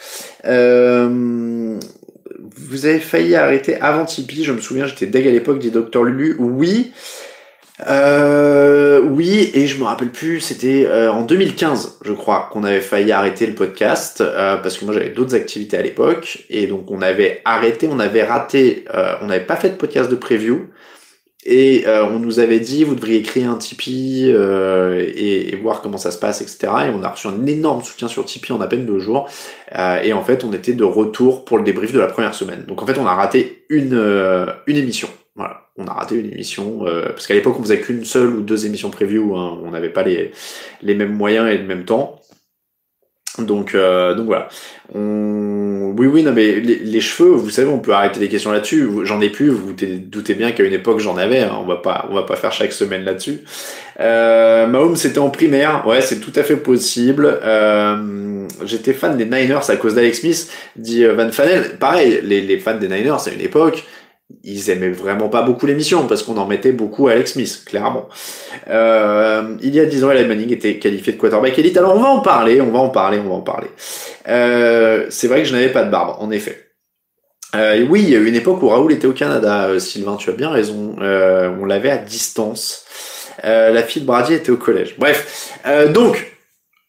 [0.46, 1.78] Euh,
[2.58, 4.44] vous avez failli arrêter avant Tipeee.
[4.44, 6.36] Je me souviens, j'étais deg à l'époque, dit Dr Lulu.
[6.40, 6.94] Oui.
[7.82, 12.80] Euh, oui, et je me rappelle plus, c'était euh, en 2015, je crois, qu'on avait
[12.80, 16.90] failli arrêter le podcast, euh, parce que moi j'avais d'autres activités à l'époque, et donc
[16.90, 20.68] on avait arrêté, on avait raté, euh, on n'avait pas fait de podcast de preview,
[21.48, 26.10] et on nous avait dit, vous devriez créer un Tipeee et, et, voir comment ça
[26.10, 26.58] se passe, etc.
[26.88, 29.30] Et on a reçu un énorme soutien sur Tipeee en à peine deux jours,
[30.02, 32.64] et en fait on était de retour pour le débrief de la première semaine.
[32.68, 33.94] Donc en fait on a raté une,
[34.66, 35.08] une émission.
[35.78, 38.66] On a raté une émission euh, parce qu'à l'époque on faisait qu'une seule ou deux
[38.66, 40.32] émissions preview, hein, on n'avait pas les,
[40.82, 42.22] les mêmes moyens et le même temps.
[43.40, 44.48] Donc, euh, donc voilà.
[44.94, 45.94] On...
[45.98, 48.90] Oui, oui, non, mais les, cheveux, vous savez, on peut arrêter les questions là-dessus.
[49.04, 49.50] J'en ai plus.
[49.50, 51.40] Vous vous doutez bien qu'à une époque j'en avais.
[51.40, 51.58] Hein.
[51.60, 53.42] On va pas, on va pas faire chaque semaine là-dessus.
[54.00, 55.86] Euh, Mahomes, c'était en primaire.
[55.88, 57.40] Ouais, c'est tout à fait possible.
[57.44, 61.78] Euh, J'étais fan des Niners à cause d'Alex Smith, dit euh, Van Fanel.
[61.78, 63.86] Pareil, les, les fans des Niners à une époque,
[64.44, 68.08] ils aimaient vraiment pas beaucoup l'émission parce qu'on en mettait beaucoup à Alex Smith, clairement.
[68.68, 71.78] Il y a 10 ans, Eli Manning était qualifié de quarterback elite.
[71.78, 73.70] Alors on va en parler, on va en parler, on va en parler.
[74.28, 76.72] Euh, c'est vrai que je n'avais pas de barbe, en effet.
[77.56, 80.18] Euh, oui, il y a eu une époque où Raoul était au Canada, euh, Sylvain,
[80.18, 80.96] tu as bien raison.
[81.00, 82.86] On l'avait à distance.
[83.44, 84.96] la fille de Brady était au collège.
[84.98, 85.60] Bref,
[85.92, 86.32] donc,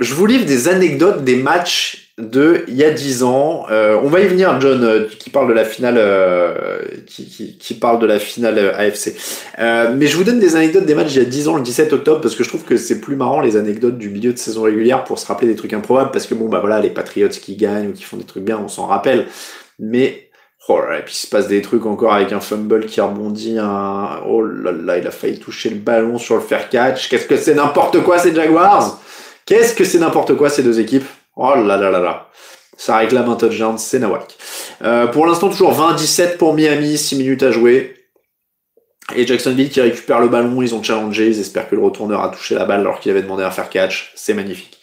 [0.01, 3.67] je vous livre des anecdotes des matchs de il y a 10 ans.
[3.71, 7.59] Euh, on va y venir, John, euh, qui parle de la finale, euh, qui, qui,
[7.59, 9.15] qui, parle de la finale AFC.
[9.59, 11.93] mais je vous donne des anecdotes des matchs il y a 10 ans, le 17
[11.93, 14.63] octobre, parce que je trouve que c'est plus marrant les anecdotes du milieu de saison
[14.63, 17.57] régulière pour se rappeler des trucs improbables, parce que bon, bah voilà, les Patriots qui
[17.57, 19.27] gagnent ou qui font des trucs bien, on s'en rappelle.
[19.79, 20.23] Mais
[20.69, 23.01] Oh là là, et puis il se passe des trucs encore avec un fumble qui
[23.01, 24.21] rebondit, un...
[24.27, 27.09] oh là là, il a failli toucher le ballon sur le fair catch.
[27.09, 29.01] Qu'est-ce que c'est n'importe quoi ces Jaguars?
[29.45, 31.07] Qu'est-ce que c'est n'importe quoi ces deux équipes?
[31.37, 32.29] Oh là là là là.
[32.77, 34.37] Ça réclame un touchdown, c'est Nawak.
[34.83, 37.95] Euh, pour l'instant, toujours 20-17 pour Miami, 6 minutes à jouer.
[39.15, 42.29] Et Jacksonville qui récupère le ballon, ils ont challengé, ils espèrent que le retourneur a
[42.31, 44.13] touché la balle alors qu'il avait demandé à faire catch.
[44.17, 44.79] C'est magnifique.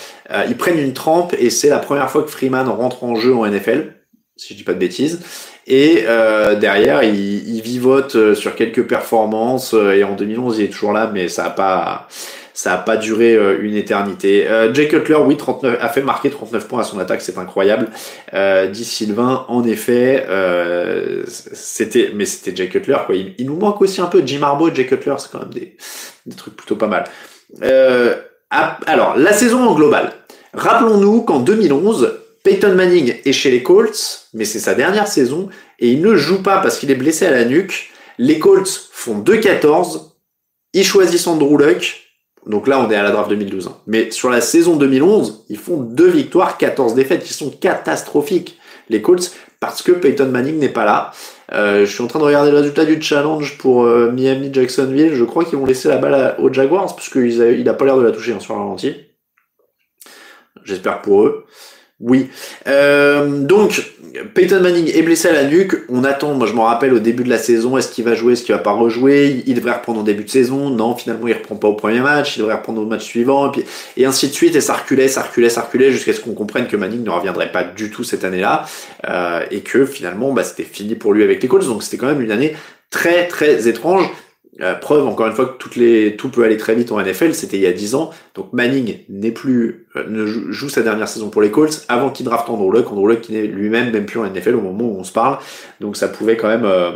[0.47, 3.45] ils prennent une trempe et c'est la première fois que Freeman rentre en jeu en
[3.45, 3.95] NFL,
[4.37, 5.21] si je dis pas de bêtises.
[5.67, 9.73] Et euh, derrière, il, il, vivote euh, sur quelques performances.
[9.73, 12.07] Euh, et en 2011, il est toujours là, mais ça a pas,
[12.55, 14.47] ça a pas duré une éternité.
[14.47, 17.89] Euh, Jay Cutler, oui, 39, a fait marquer 39 points à son attaque, c'est incroyable.
[18.33, 22.97] Euh, dit Sylvain, en effet, euh, c'était, mais c'était Jay Cutler.
[23.05, 23.15] Quoi.
[23.15, 25.75] Il, il, nous manque aussi un peu Jim Harbaugh, Jay Cutler, c'est quand même des,
[26.25, 27.03] des trucs plutôt pas mal.
[28.87, 30.13] alors, la saison en global.
[30.53, 32.13] Rappelons-nous qu'en 2011,
[32.45, 36.43] Peyton Manning est chez les Colts, mais c'est sa dernière saison, et il ne joue
[36.43, 37.89] pas parce qu'il est blessé à la nuque.
[38.19, 40.11] Les Colts font 2-14,
[40.73, 42.03] ils choisissent Andrew Luck,
[42.45, 43.67] donc là on est à la draft 2012.
[43.67, 43.77] Hein.
[43.87, 49.01] Mais sur la saison 2011, ils font 2 victoires, 14 défaites, qui sont catastrophiques, les
[49.01, 51.13] Colts, parce que Peyton Manning n'est pas là.
[51.51, 55.23] Euh, je suis en train de regarder le résultat du challenge pour euh, Miami-Jacksonville, je
[55.23, 58.11] crois qu'ils vont laisser la balle aux Jaguars, parce qu'il n'a pas l'air de la
[58.11, 59.03] toucher hein, sur la lentille.
[60.63, 61.45] J'espère pour eux.
[62.01, 62.29] Oui.
[62.67, 63.81] Euh, donc,
[64.33, 65.75] Peyton Manning est blessé à la nuque.
[65.89, 68.33] On attend, moi je m'en rappelle au début de la saison, est-ce qu'il va jouer,
[68.33, 69.43] est-ce qu'il va pas rejouer?
[69.45, 70.69] Il devrait reprendre en début de saison.
[70.69, 73.51] Non, finalement il reprend pas au premier match, il devrait reprendre au match suivant,
[73.95, 74.55] et, ainsi de suite.
[74.55, 77.51] Et ça reculait, ça reculait, ça reculait, jusqu'à ce qu'on comprenne que Manning ne reviendrait
[77.51, 78.65] pas du tout cette année-là.
[79.07, 81.65] Euh, et que finalement, bah, c'était fini pour lui avec les Colts.
[81.65, 82.55] Donc c'était quand même une année
[82.89, 84.09] très très étrange.
[84.61, 87.33] Euh, preuve encore une fois que toutes les, tout peut aller très vite en NFL,
[87.33, 88.11] c'était il y a 10 ans.
[88.35, 92.25] Donc Manning n'est plus, euh, ne joue, sa dernière saison pour les Colts avant qu'il
[92.25, 92.89] draft Andrew Luck.
[92.89, 95.39] Andrew Luck qui n'est lui-même même plus en NFL au moment où on se parle.
[95.81, 96.91] Donc ça pouvait quand même, euh,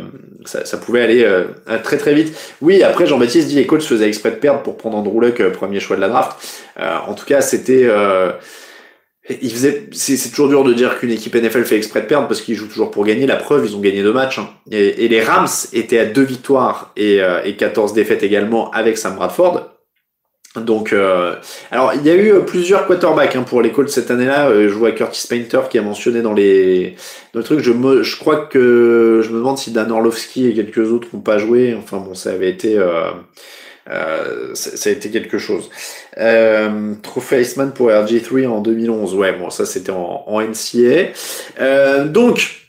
[0.46, 1.26] ça, ça, pouvait aller
[1.84, 2.34] très très vite.
[2.62, 5.80] Oui, après Jean-Baptiste dit les Colts faisaient exprès de perdre pour prendre Andrew Luck premier
[5.80, 6.38] choix de la draft.
[6.78, 7.86] en tout cas, c'était
[9.28, 12.40] il faisait, c'est toujours dur de dire qu'une équipe NFL fait exprès de perdre parce
[12.40, 13.26] qu'ils jouent toujours pour gagner.
[13.26, 14.38] La preuve, ils ont gagné deux matchs.
[14.38, 14.48] Hein.
[14.70, 19.16] Et, les Rams étaient à deux victoires et, euh, et 14 défaites également avec Sam
[19.16, 19.70] Bradford.
[20.56, 21.36] Donc, euh,
[21.70, 24.48] alors il y a eu plusieurs quarterbacks hein, pour les Colts cette année-là.
[24.48, 26.96] Euh, je vois Curtis Painter qui a mentionné dans les,
[27.32, 27.60] dans les trucs.
[27.60, 31.20] Je, me, je crois que je me demande si Dan Orlovski et quelques autres n'ont
[31.20, 31.76] pas joué.
[31.78, 33.12] Enfin bon, ça avait été, euh,
[33.88, 35.70] euh, ça, a été quelque chose.
[36.18, 36.94] Euh,
[37.32, 39.14] Iceman pour RG3 en 2011.
[39.14, 41.12] Ouais, bon, ça c'était en, en NCA.
[41.60, 42.59] Euh, donc,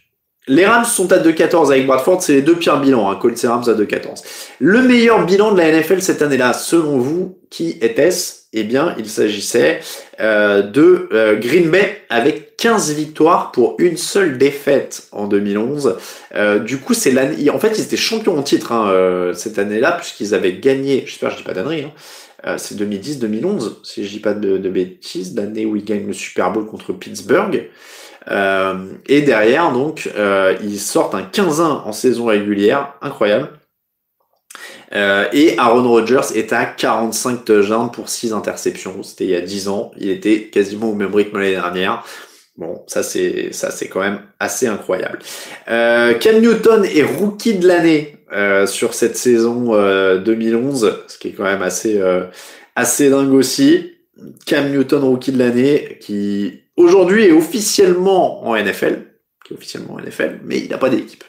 [0.51, 3.47] les Rams sont à 2-14 avec Bradford, c'est les deux pires bilans, hein, Colts et
[3.47, 4.21] Rams à 2-14.
[4.59, 8.41] Le meilleur bilan de la NFL cette année-là, selon vous, qui était-ce?
[8.51, 9.79] Eh bien, il s'agissait
[10.19, 15.95] euh, de euh, Green Bay avec 15 victoires pour une seule défaite en 2011.
[16.35, 17.49] Euh, du coup, c'est l'année.
[17.49, 21.35] En fait, ils étaient champions en titre hein, cette année-là, puisqu'ils avaient gagné, j'espère que
[21.35, 21.85] je dis pas d'annerie,
[22.43, 26.13] hein, c'est 2010-2011, si je dis pas de, de bêtises, l'année où ils gagnent le
[26.13, 27.69] Super Bowl contre Pittsburgh.
[28.29, 28.75] Euh,
[29.07, 33.49] et derrière, donc, euh, ils sortent un 15-1 en saison régulière, incroyable.
[34.93, 39.03] Euh, et Aaron Rodgers est à 45 touchdowns pour 6 interceptions.
[39.03, 39.91] C'était il y a 10 ans.
[39.97, 42.03] Il était quasiment au même rythme l'année dernière.
[42.57, 45.19] Bon, ça c'est ça c'est quand même assez incroyable.
[45.69, 49.71] Euh, Cam Newton est rookie de l'année euh, sur cette saison
[50.17, 52.01] 2011, ce qui est quand même assez
[52.75, 53.93] assez dingue aussi.
[54.45, 59.05] Cam Newton rookie de l'année qui aujourd'hui est officiellement en NFL,
[59.45, 61.23] qui est officiellement en NFL, mais il n'a pas d'équipe.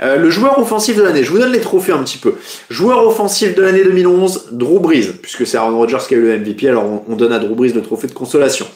[0.00, 2.34] Euh, le joueur offensif de l'année, je vous donne les trophées un petit peu.
[2.70, 6.38] Joueur offensif de l'année 2011, Drew Brees, puisque c'est Aaron Rodgers qui a eu le
[6.38, 8.66] MVP, alors on, donne à Drew Brees le trophée de consolation.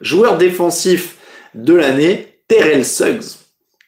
[0.00, 1.16] Joueur défensif
[1.54, 3.38] de l'année, Terrell Suggs.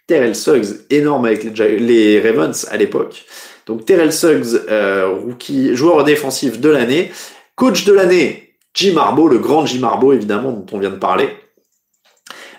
[0.07, 3.25] Terrell Suggs, énorme avec les, Ravens à l'époque.
[3.67, 7.11] Donc Terrell Suggs, euh, rookie, joueur défensif de l'année.
[7.57, 11.31] Coach de l'année, Jim Harbaugh, le grand Jim Harbaugh évidemment dont on vient de parler.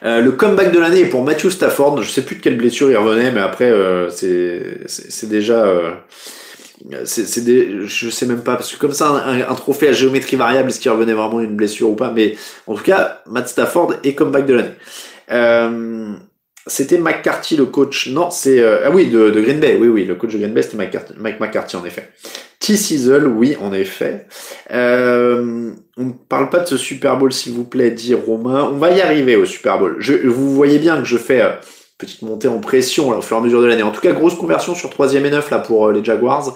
[0.06, 2.02] Euh, le comeback de l'année est pour Matthew Stafford.
[2.04, 5.92] Je sais plus de quelle blessure il revenait, mais après euh, c'est déjà euh,
[7.06, 10.70] c'est des, je sais même pas parce que comme ça un, trophée à géométrie variable
[10.70, 12.12] est-ce qu'il revenait vraiment d'une blessure ou pas?
[12.12, 12.36] Mais
[12.68, 14.76] en tout cas Matt Stafford est comeback de l'année.
[15.32, 16.14] Euh,
[16.68, 18.10] c'était McCarthy le coach.
[18.10, 19.76] Non c'est ah oui de, de, Green Bay.
[19.80, 22.12] Oui oui le coach de Green Bay c'était Mike McCarthy en effet
[22.66, 24.26] T-Sizzle, oui, en effet.
[24.72, 28.68] Euh, on ne parle pas de ce Super Bowl, s'il vous plaît, dit Romain.
[28.74, 29.98] On va y arriver au Super Bowl.
[30.00, 31.52] Je, vous voyez bien que je fais euh,
[32.00, 33.84] petite montée en pression là, au fur et à mesure de l'année.
[33.84, 36.56] En tout cas, grosse conversion sur 3 et 9 là, pour euh, les Jaguars,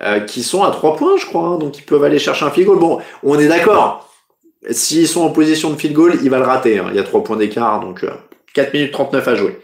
[0.00, 1.42] euh, qui sont à 3 points, je crois.
[1.42, 2.78] Hein, donc, ils peuvent aller chercher un field goal.
[2.78, 4.10] Bon, on est d'accord.
[4.70, 6.78] S'ils sont en position de field goal, il va le rater.
[6.78, 6.86] Hein.
[6.88, 8.06] Il y a 3 points d'écart, donc
[8.54, 9.58] 4 minutes 39 à jouer.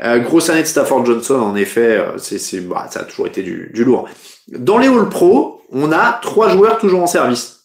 [0.00, 3.84] Grosse année de Stafford Johnson, en effet, c'est, bah, ça a toujours été du, du
[3.84, 4.08] lourd.
[4.48, 7.60] Dans les All Pro, on a trois joueurs toujours en service.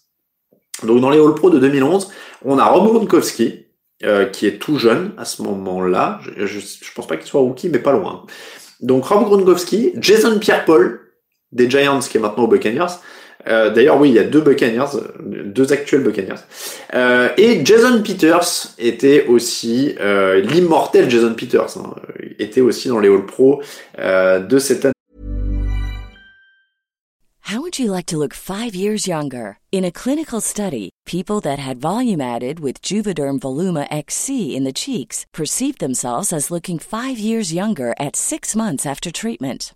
[0.84, 2.12] Donc dans les All Pro de 2011,
[2.44, 3.66] on a Rob Gronkowski,
[4.04, 6.20] euh, qui est tout jeune à ce moment-là.
[6.38, 8.26] Je, je, pense pas qu'il soit rookie, mais pas loin.
[8.82, 11.02] Donc Rob Gronkowski, Jason Pierre-Paul,
[11.52, 13.00] des Giants, qui est maintenant aux Buccaneers.
[13.48, 16.44] Euh, D'ailleurs, oui, il y a deux Buccaneers, deux actuels Buccaneers.
[16.94, 21.96] Euh, et Jason Peters était aussi, euh, l'immortel Jason Peters, hein,
[22.40, 23.62] était aussi dans les All Pro
[24.00, 24.92] euh, de cette année.
[27.48, 29.60] How would you like to look five years younger?
[29.72, 34.74] In a clinical study, people that had volume added with Juvederm Voluma XC in the
[34.74, 39.76] cheeks perceived themselves as looking five years younger at six months after treatment.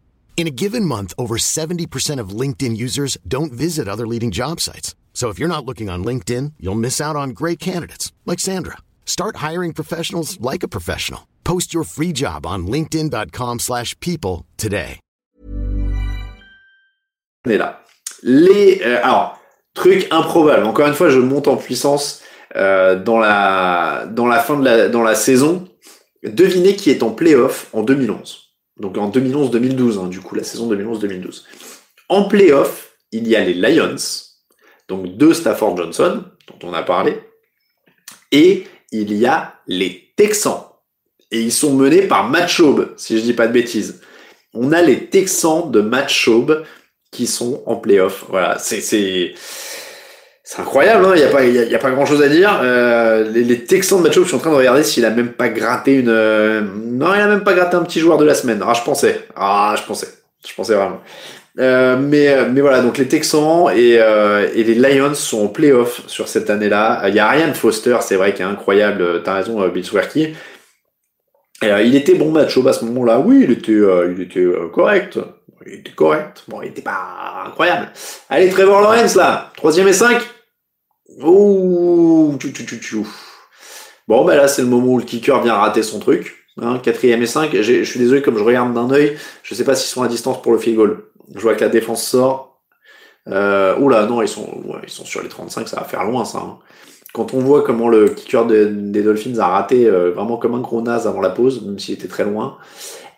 [0.41, 4.95] In a given month, over 70% of LinkedIn users don't visit other leading job sites.
[5.13, 8.77] So if you're not looking on LinkedIn, you'll miss out on great candidates like Sandra.
[9.05, 11.27] Start hiring professionals like a professional.
[11.43, 14.99] Post your free job on linkedin.com/people today.
[17.45, 17.83] On est là.
[18.23, 19.37] Les euh, alors
[19.75, 20.65] truc improbable.
[20.65, 22.23] Encore une fois, je monte en puissance
[22.55, 25.67] euh, dans la dans la fin de la dans la saison.
[26.23, 28.40] Devinez qui est en playoff en 2011
[28.81, 31.43] donc en 2011-2012, hein, du coup, la saison 2011-2012.
[32.09, 33.95] En playoff, il y a les Lions,
[34.87, 37.19] donc deux Stafford Johnson, dont on a parlé,
[38.31, 40.65] et il y a les Texans.
[41.31, 44.01] Et ils sont menés par Matt Schaub, si je dis pas de bêtises.
[44.53, 46.65] On a les Texans de Matt Schaub
[47.11, 48.25] qui sont en playoff.
[48.27, 49.33] Voilà, c'est
[50.51, 52.59] c'est incroyable, hein, il n'y a pas, y y a pas grand-chose à dire.
[52.61, 55.31] Euh, les, les, Texans de Macho, je suis en train de regarder s'il a même
[55.31, 56.09] pas gratté une.
[56.09, 58.61] Euh, non, il a même pas gratté un petit joueur de la semaine.
[58.67, 59.27] Ah, je pensais.
[59.33, 60.09] Ah, je pensais.
[60.45, 60.99] Je pensais vraiment.
[61.57, 65.47] Euh, mais, euh, mais voilà, donc les Texans et, euh, et les Lions sont en
[65.47, 67.01] playoff sur cette année-là.
[67.07, 69.23] Il y a Ryan Foster, c'est vrai, qui est incroyable.
[69.23, 70.35] T'as raison, Bill Swerky.
[71.61, 73.19] il était bon match à ce moment-là.
[73.19, 75.17] Oui, il était, il était correct
[75.65, 76.43] il était correct.
[76.47, 77.89] Bon, il était pas incroyable.
[78.29, 79.51] Allez, Trevor Lawrence, là.
[79.55, 80.21] Troisième et 5.
[81.21, 83.07] Oh, tchou.
[84.07, 86.47] Bon, ben là, c'est le moment où le kicker vient rater son truc.
[86.61, 89.63] Hein, quatrième et 5, je suis désolé, comme je regarde d'un œil, je ne sais
[89.63, 91.03] pas s'ils sont à distance pour le field goal.
[91.33, 92.59] Je vois que la défense sort.
[93.27, 94.47] Euh, oula, non, ils sont,
[94.83, 96.39] ils sont sur les 35, ça va faire loin ça.
[96.39, 96.57] Hein.
[97.13, 100.81] Quand on voit comment le kicker des Dolphins a raté euh, vraiment comme un gros
[100.81, 102.57] naze avant la pause, même s'il était très loin,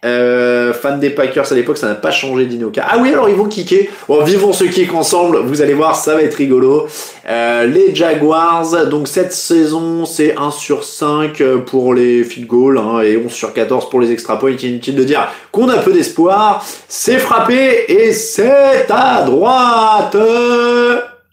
[0.04, 2.86] euh, fan des Packers à l'époque, ça n'a pas changé d'Inoka.
[2.90, 3.90] Ah oui, alors ils vont kicker.
[4.08, 5.38] Bon, vivons ce kick ensemble.
[5.40, 6.88] Vous allez voir, ça va être rigolo.
[7.30, 13.02] Euh, les Jaguars, donc cette saison, c'est 1 sur 5 pour les field goals hein,
[13.02, 14.52] et 11 sur 14 pour les extra points.
[14.52, 16.66] Inutile de dire qu'on a peu d'espoir.
[16.88, 20.18] C'est frappé et c'est à droite.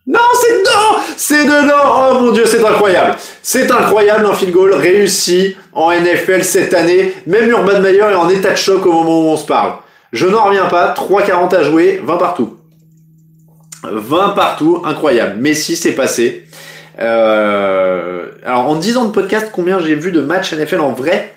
[0.06, 4.74] Non, c'est dedans C'est dedans Oh mon dieu, c'est incroyable C'est incroyable un field goal
[4.74, 7.14] réussi en NFL cette année.
[7.26, 9.74] Même Urban Meyer est en état de choc au moment où on se parle.
[10.12, 12.56] Je n'en reviens pas, 3,40 à jouer, 20 partout.
[13.84, 15.36] 20 partout, incroyable.
[15.38, 16.46] Messi s'est passé.
[16.98, 21.34] Euh, alors en 10 ans de podcast, combien j'ai vu de matchs NFL en vrai?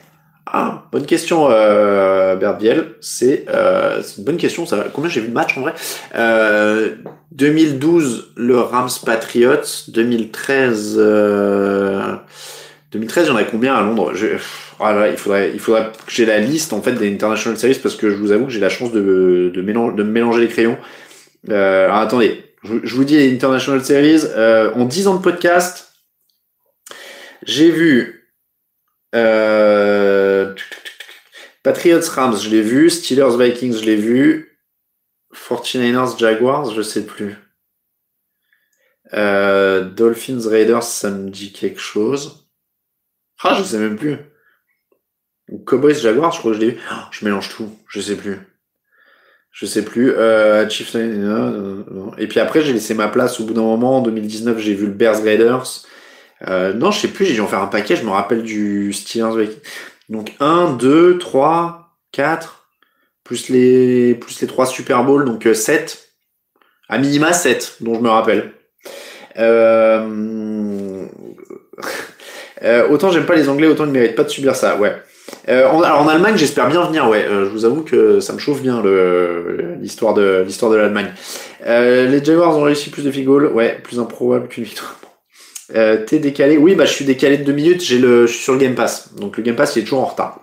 [0.55, 2.93] Ah, bonne question, euh, Bert Biel.
[3.01, 4.65] C'est euh, une bonne question.
[4.93, 5.73] Combien j'ai vu de matchs en vrai?
[6.13, 6.95] Euh,
[7.31, 9.87] 2012, le Rams Patriots.
[9.87, 12.15] 2013, euh,
[12.91, 14.13] 2013, j'en ai combien à Londres?
[14.79, 18.11] Ah il faudrait, il que j'ai la liste en fait des International Series parce que
[18.11, 19.51] je vous avoue que j'ai la chance de,
[20.03, 20.77] mélanger, les crayons.
[21.49, 24.21] Euh, alors attendez, je, vous dis les International Series.
[24.35, 25.93] Euh, en 10 ans de podcast,
[27.43, 28.23] j'ai vu
[29.15, 30.12] euh,
[31.63, 32.89] Patriots Rams, je l'ai vu.
[32.89, 34.59] Steelers Vikings, je l'ai vu.
[35.33, 37.35] 49ers Jaguars, je sais plus.
[39.13, 42.47] Euh, Dolphins Raiders, ça me dit quelque chose.
[43.41, 44.17] Ah, je sais même plus.
[45.65, 46.79] Cowboys Jaguars, je crois que je l'ai vu.
[46.91, 48.39] Oh, je mélange tout, je sais plus.
[49.51, 50.11] Je sais plus.
[50.11, 53.97] Euh, Chiefs, Et puis après, j'ai laissé ma place au bout d'un moment.
[53.97, 55.83] En 2019, j'ai vu le Bears Raiders.
[56.47, 58.91] Euh, non, je sais plus, j'ai dû en faire un paquet, je me rappelle du
[58.91, 59.49] Steelers.
[60.13, 62.67] Donc 1, 2, 3, 4,
[63.23, 65.73] plus les, plus les 3 Super Bowl, donc 7.
[65.73, 68.51] Euh, à minima 7, dont je me rappelle.
[69.39, 71.07] Euh...
[72.63, 74.95] euh, autant j'aime pas les Anglais, autant ils ne méritent pas de subir ça, ouais.
[75.49, 77.25] Euh, en, alors en Allemagne, j'espère bien venir, ouais.
[77.27, 78.83] je vous avoue que ça me chauffe bien
[79.81, 81.11] l'histoire de l'histoire de l'Allemagne.
[81.65, 84.99] les Jaguars ont réussi plus de field ouais, plus improbable qu'une victoire.
[85.75, 87.83] Euh, T'es décalé Oui, bah je suis décalé de deux minutes.
[87.83, 89.13] J'ai le, je suis sur le Game Pass.
[89.15, 90.39] Donc le Game Pass il est toujours en retard.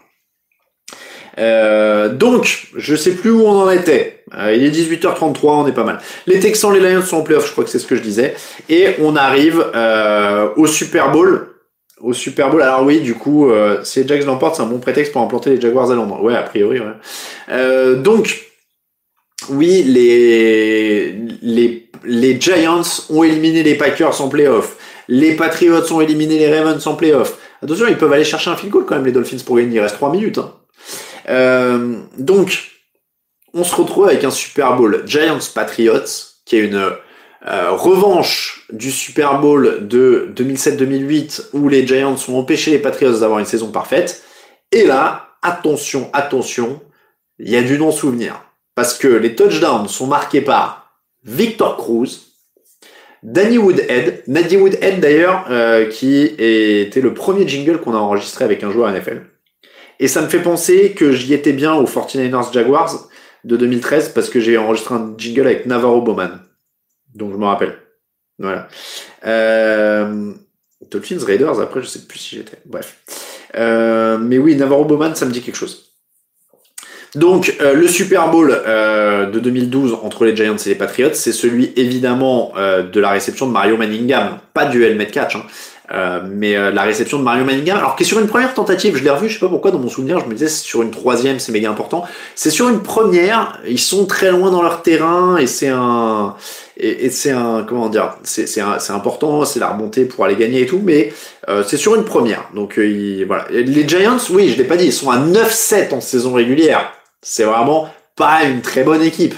[1.39, 4.25] Euh, donc, je sais plus où on en était.
[4.37, 5.99] Euh, il est 18h33, on est pas mal.
[6.27, 8.35] Les Texans, les Lions sont en playoff, je crois que c'est ce que je disais.
[8.69, 9.65] Et on arrive
[10.57, 11.47] au Super Bowl.
[12.01, 13.51] Au Super Bowl, alors oui, du coup,
[13.85, 16.23] si les Jags l'emportent, c'est un bon prétexte pour implanter les Jaguars à Londres.
[16.23, 16.81] Ouais, a priori,
[17.99, 18.51] donc,
[19.49, 21.13] oui, les,
[21.43, 24.77] les, les Giants ont éliminé les Packers en playoff.
[25.11, 27.37] Les Patriots ont éliminé les Ravens en playoff.
[27.63, 29.75] Attention, ils peuvent aller chercher un field goal quand même, les Dolphins, pour gagner.
[29.75, 30.39] Il reste 3 minutes.
[30.39, 30.55] Hein.
[31.29, 32.71] Euh, donc,
[33.53, 39.41] on se retrouve avec un Super Bowl Giants-Patriots, qui est une euh, revanche du Super
[39.41, 44.23] Bowl de 2007-2008, où les Giants ont empêché les Patriots d'avoir une saison parfaite.
[44.71, 46.81] Et là, attention, attention,
[47.41, 48.45] il y a du non-souvenir.
[48.77, 50.95] Parce que les touchdowns sont marqués par
[51.25, 52.30] Victor Cruz,
[53.23, 58.63] Danny Woodhead, Nadie Woodhead d'ailleurs, euh, qui était le premier jingle qu'on a enregistré avec
[58.65, 59.23] un joueur NFL.
[59.99, 63.11] Et ça me fait penser que j'y étais bien au 49ers Jaguars
[63.45, 66.41] de 2013 parce que j'ai enregistré un jingle avec Navarro Bowman.
[67.15, 67.77] Donc je me rappelle.
[68.39, 68.69] Voilà.
[69.27, 70.33] Euh,
[70.91, 72.57] Dolphins Raiders, après je sais plus si j'étais.
[72.65, 72.97] Bref.
[73.57, 75.90] Euh, mais oui, Navarro Bowman, ça me dit quelque chose.
[77.15, 81.33] Donc euh, le Super Bowl euh, de 2012 entre les Giants et les Patriots, c'est
[81.33, 85.43] celui évidemment euh, de la réception de Mario Manningham, pas du helmet catch, hein,
[85.93, 88.97] Euh, mais euh, la réception de Mario Manningham, alors qui est sur une première tentative,
[88.97, 90.83] je l'ai revu, je sais pas pourquoi dans mon souvenir, je me disais c'est sur
[90.83, 92.05] une troisième, c'est méga important.
[92.37, 96.37] C'est sur une première, ils sont très loin dans leur terrain et c'est un
[96.77, 100.67] et, c'est un comment dire, c'est c'est important, c'est la remontée pour aller gagner et
[100.67, 101.13] tout, mais
[101.49, 102.49] euh, c'est sur une première.
[102.55, 106.01] Donc il, voilà, les Giants, oui, je l'ai pas dit, ils sont à 9-7 en
[106.01, 107.00] saison régulière.
[107.23, 109.35] C'est vraiment pas une très bonne équipe.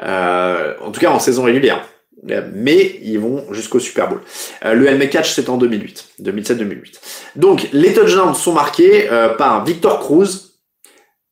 [0.00, 1.84] en tout cas en saison régulière
[2.22, 4.20] mais ils vont jusqu'au Super Bowl.
[4.64, 7.00] Euh, le helmet catch, c'est en 2008, 2007-2008.
[7.36, 10.58] Donc, les touchdowns sont marqués euh, par Victor Cruz,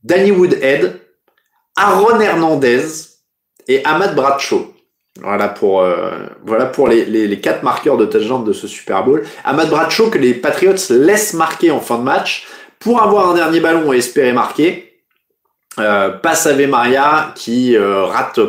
[0.03, 1.01] Danny Woodhead,
[1.77, 2.83] Aaron Hernandez
[3.67, 4.75] et Ahmad Bradshaw.
[5.21, 6.27] Voilà pour, euh,
[6.89, 9.25] les, quatre marqueurs de touchdown de ce Super Bowl.
[9.45, 12.47] Ahmad Bradshaw que les Patriots laissent marquer en fin de match
[12.79, 14.88] pour avoir un dernier ballon et espérer marquer.
[15.77, 16.67] Passe à V.
[16.67, 18.41] Maria qui rate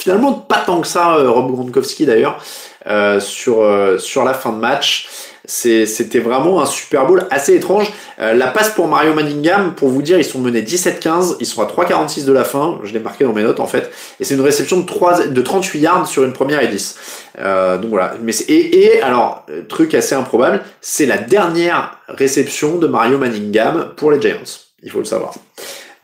[0.00, 2.42] finalement pas tant que ça, euh, Rob Gronkowski d'ailleurs,
[2.86, 5.08] euh, sur, euh, sur la fin de match.
[5.44, 7.90] C'était vraiment un Super Bowl assez étrange.
[8.18, 11.66] la passe pour Mario Manningham, pour vous dire, ils sont menés 17-15, ils sont à
[11.66, 13.90] 3,46 de la fin, je l'ai marqué dans mes notes en fait,
[14.20, 16.98] et c'est une réception de, 3, de 38 yards sur une première et 10.
[17.36, 18.14] donc voilà.
[18.22, 24.12] Mais et, et alors, truc assez improbable, c'est la dernière réception de Mario Manningham pour
[24.12, 24.68] les Giants.
[24.84, 25.34] Il faut le savoir.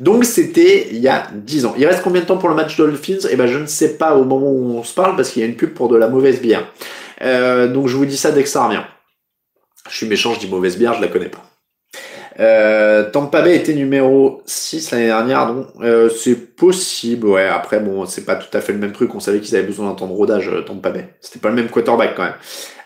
[0.00, 1.74] Donc c'était il y a 10 ans.
[1.78, 3.28] Il reste combien de temps pour le match Dolphins?
[3.30, 5.44] Eh ben je ne sais pas au moment où on se parle parce qu'il y
[5.44, 6.66] a une pub pour de la mauvaise bière.
[7.22, 8.82] Euh, donc je vous dis ça dès que ça revient.
[9.88, 11.42] Je suis méchant, je dis mauvaise bière, je la connais pas.
[12.38, 17.46] Euh, Tampa Bay était numéro 6 l'année dernière, donc euh, c'est possible, ouais.
[17.46, 19.14] Après, bon, c'est pas tout à fait le même truc.
[19.14, 21.08] On savait qu'ils avaient besoin d'un temps de rodage, euh, Tampa Bay.
[21.20, 22.24] C'était pas le même quarterback quand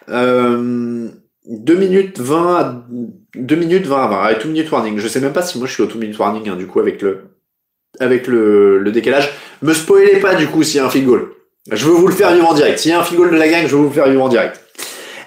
[0.09, 1.13] même.
[1.47, 2.84] 2 minutes 20 à
[3.34, 4.99] 2 minutes 20 à 20 avec 2 minutes warning.
[4.99, 6.80] Je sais même pas si moi je suis au 2 minutes warning hein, du coup
[6.80, 7.24] avec le
[7.99, 9.30] avec le, le décalage.
[9.62, 11.32] Me spoilez pas du coup s'il y a un field goal.
[11.70, 12.78] Je veux vous le faire vivre en direct.
[12.78, 14.22] S'il y a un field goal de la gang, je veux vous le faire vivre
[14.22, 14.61] en direct.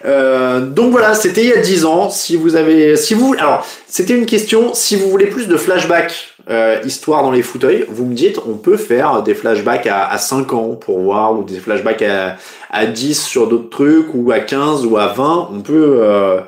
[0.05, 2.09] Euh, donc voilà, c'était il y a 10 ans.
[2.09, 4.74] Si vous avez, si vous, alors c'était une question.
[4.74, 8.56] Si vous voulez plus de flashbacks, euh, histoire dans les fauteuils, vous me dites, on
[8.56, 12.38] peut faire des flashbacks à, à 5 ans pour voir ou des flashbacks à,
[12.70, 15.50] à 10 sur d'autres trucs ou à 15 ou à 20.
[15.54, 16.41] On peut, euh,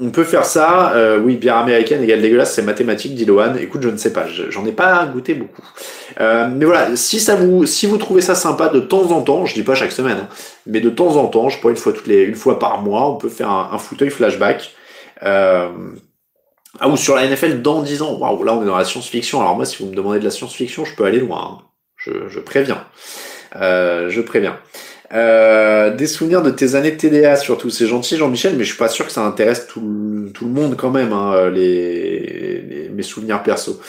[0.00, 0.92] on peut faire ça.
[0.94, 3.54] Euh, oui, bière américaine égale dégueulasse, c'est mathématique, dit Lohan.
[3.60, 5.62] Écoute, je ne sais pas, j'en ai pas goûté beaucoup.
[6.20, 9.46] Euh, mais voilà, si ça vous, si vous trouvez ça sympa de temps en temps,
[9.46, 10.28] je dis pas chaque semaine, hein,
[10.66, 13.10] mais de temps en temps, je pourrais une fois toutes les, une fois par mois,
[13.10, 14.74] on peut faire un, fauteuil flashback.
[15.22, 15.68] Euh,
[16.78, 18.16] ah, ou sur la NFL dans 10 ans.
[18.18, 19.40] Waouh, là on est dans la science-fiction.
[19.40, 21.58] Alors moi, si vous me demandez de la science-fiction, je peux aller loin.
[21.60, 21.64] Hein.
[21.96, 22.86] Je, je, préviens.
[23.56, 24.58] Euh, je préviens.
[25.12, 28.78] Euh, des souvenirs de tes années de TDA surtout, c'est gentil Jean-Michel, mais je suis
[28.78, 33.80] pas sûr que ça intéresse tout le, monde quand même, hein, les, mes souvenirs perso.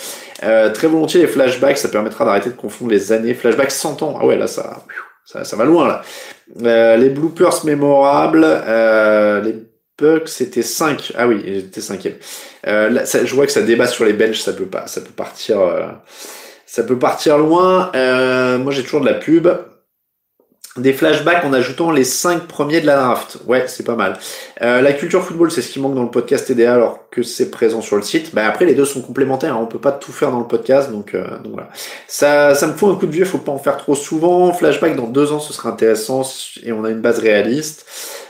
[0.41, 3.36] Euh, très volontiers les flashbacks, ça permettra d'arrêter de confondre les années.
[3.36, 4.84] Flashbacks 100 ans, ah ouais là ça,
[5.23, 6.97] ça, va loin là.
[6.97, 8.41] Les bloopers mémorables,
[9.45, 9.53] les
[10.26, 12.16] c'était 5, ah oui, j'étais cinquième.
[12.68, 15.60] Euh, je vois que ça débat sur les benches, ça peut pas, ça peut partir,
[15.60, 15.88] euh,
[16.66, 17.91] ça peut partir loin.
[18.58, 19.47] moi j'ai toujours de la pub
[20.78, 23.39] des flashbacks en ajoutant les 5 premiers de la draft.
[23.45, 24.18] Ouais, c'est pas mal.
[24.62, 27.51] Euh, la culture football, c'est ce qui manque dans le podcast TDA alors que c'est
[27.51, 28.34] présent sur le site.
[28.34, 29.55] Bah après, les deux sont complémentaires.
[29.55, 29.59] Hein.
[29.62, 31.70] On peut pas tout faire dans le podcast, donc, euh, donc voilà.
[32.07, 33.26] Ça, ça me faut un coup de vieux.
[33.26, 34.53] Faut pas en faire trop souvent.
[34.53, 36.24] Flashback dans deux ans, ce sera intéressant
[36.64, 37.86] et on a une base réaliste.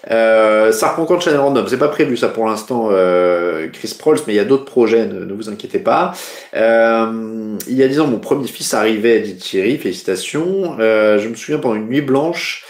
[0.09, 1.67] Euh, ça reprend compte Channel Random.
[1.67, 5.05] C'est pas prévu ça pour l'instant, euh, Chris Prols, mais il y a d'autres projets.
[5.05, 6.13] Ne, ne, vous inquiétez pas.
[6.55, 9.77] Euh, il y a dix ans, mon premier fils arrivait, dit Thierry.
[9.77, 10.77] Félicitations.
[10.79, 12.65] Euh, je me souviens pendant une nuit blanche.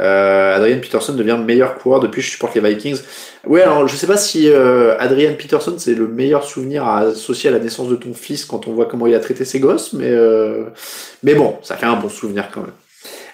[0.00, 3.00] Euh, Adrian Peterson devient meilleur coureur depuis je supporte les Vikings.
[3.46, 7.50] Ouais, alors je sais pas si euh, Adrian Peterson c'est le meilleur souvenir à associer
[7.50, 9.92] à la naissance de ton fils quand on voit comment il a traité ses gosses,
[9.92, 10.64] mais euh,
[11.22, 12.72] mais bon, ça fait un bon souvenir quand même.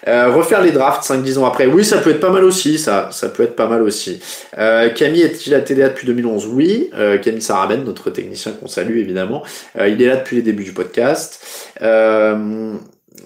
[0.07, 3.09] Euh, refaire les drafts 5-10 ans après, oui, ça peut être pas mal aussi, ça,
[3.11, 4.21] ça peut être pas mal aussi.
[4.57, 6.89] Euh, Camille est-il à TDA depuis 2011 Oui.
[6.93, 9.43] Euh, Camille Saraben, notre technicien qu'on salue évidemment,
[9.79, 11.71] il est là depuis les débuts du podcast.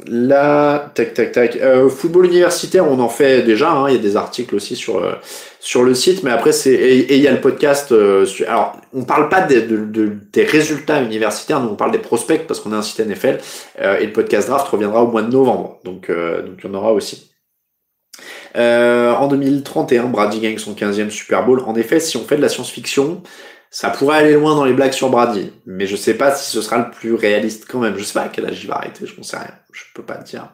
[0.05, 1.55] Là, tac, tac, tac.
[1.55, 3.71] Euh, football universitaire, on en fait déjà.
[3.71, 5.13] Hein, il y a des articles aussi sur euh,
[5.59, 7.91] sur le site, mais après c'est et, il y a le podcast.
[7.91, 12.45] Euh, alors, on parle pas de, de, des résultats universitaires, nous on parle des prospects
[12.45, 13.39] parce qu'on a un site NFL
[13.79, 16.93] et le podcast draft reviendra au mois de novembre, donc donc il y en aura
[16.93, 17.31] aussi.
[18.55, 21.61] en 2031, Brady gagne son 15e Super Bowl.
[21.65, 23.23] En effet, si on fait de la science-fiction,
[23.69, 26.61] ça pourrait aller loin dans les blagues sur Brady, mais je sais pas si ce
[26.61, 27.97] sera le plus réaliste quand même.
[27.97, 30.03] Je sais pas à quel âge il va arrêter, je n'en sais rien, je peux
[30.03, 30.47] pas te dire.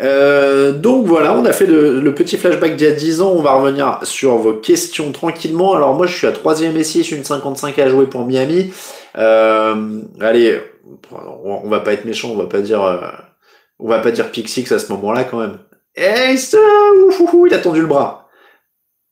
[0.00, 3.42] Euh, donc voilà, on a fait le, petit flashback d'il y a 10 ans, on
[3.42, 5.74] va revenir sur vos questions tranquillement.
[5.74, 8.72] Alors moi je suis à 3ème et 6, une 55 à jouer pour Miami.
[9.16, 10.60] Euh, allez,
[11.12, 12.82] on va pas être méchant, on va pas dire...
[12.82, 12.98] Euh,
[13.78, 15.58] on va pas dire Pixix à ce moment-là quand même.
[15.94, 16.58] Eh, ça,
[17.46, 18.28] il a tendu le bras.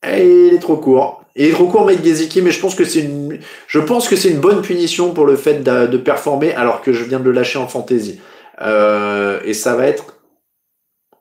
[0.07, 2.83] Et il est trop court Il est trop court, Mike Gesicki, mais je pense que
[2.83, 6.53] c'est une, je pense que c'est une bonne punition pour le fait de, de, performer
[6.53, 8.19] alors que je viens de le lâcher en fantasy.
[8.61, 10.17] Euh, et ça va être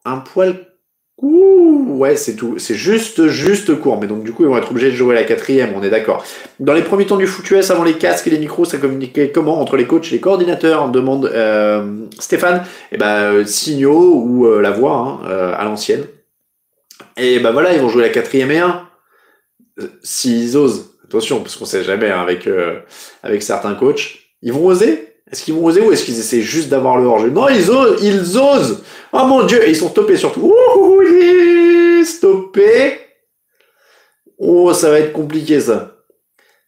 [0.04, 0.66] un poil
[1.22, 2.58] Ouh, ouais, c'est tout.
[2.58, 3.98] C'est juste, juste court.
[3.98, 6.22] Mais donc, du coup, ils vont être obligés de jouer la quatrième, on est d'accord.
[6.60, 9.30] Dans les premiers temps du foot US, avant les casques et les micros, ça communiquait
[9.30, 12.64] comment entre les coachs et les coordinateurs demande euh, Stéphane.
[12.92, 16.04] Et eh ben, euh, signaux ou euh, la voix hein, euh, à l'ancienne.
[17.16, 18.86] Et ben voilà, ils vont jouer la quatrième et un.
[20.02, 20.90] S'ils osent.
[21.04, 22.48] Attention, parce qu'on sait jamais hein, avec,
[23.22, 24.18] avec certains coachs.
[24.42, 27.30] Ils vont oser est-ce qu'ils vont oser ou est-ce qu'ils essaient juste d'avoir le hors-jeu?
[27.30, 28.84] Non, ils osent, ils osent.
[29.12, 30.52] Oh mon dieu, ils sont stoppés surtout.
[30.52, 33.00] Ouh, stoppés.
[34.38, 35.96] Oh, ça va être compliqué ça.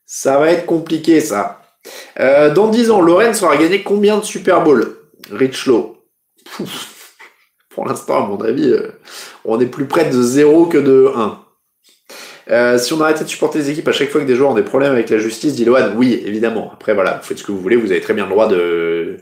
[0.05, 1.63] Ça va être compliqué ça.
[2.19, 4.97] Euh, dans 10 ans, Lorenz aura gagné combien de Super Bowl?
[5.31, 5.71] Rich
[7.71, 8.91] Pour l'instant, à mon avis, euh,
[9.45, 11.45] on est plus près de 0 que de 1.
[12.51, 14.55] Euh, si on arrêtait de supporter les équipes à chaque fois que des joueurs ont
[14.55, 16.71] des problèmes avec la justice, dit Lohan, oui, évidemment.
[16.73, 19.19] Après, voilà, vous faites ce que vous voulez, vous avez très bien le droit de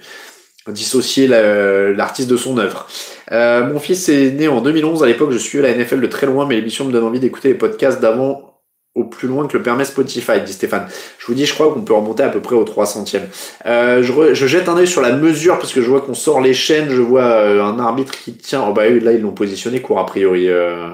[0.68, 2.86] dissocier l'artiste de son œuvre.
[3.32, 6.26] Euh, mon fils est né en 2011, à l'époque je suivais la NFL de très
[6.26, 8.56] loin, mais l'émission me donne envie d'écouter les podcasts d'avant
[8.94, 10.86] au plus loin que le permet Spotify, dit Stéphane.
[11.18, 13.20] Je vous dis, je crois qu'on peut remonter à peu près au 300e.
[13.66, 16.40] Euh, je, je, jette un œil sur la mesure parce que je vois qu'on sort
[16.40, 18.64] les chaînes, je vois euh, un arbitre qui tient.
[18.66, 20.48] Oh bah là ils l'ont positionné court a priori.
[20.48, 20.88] Euh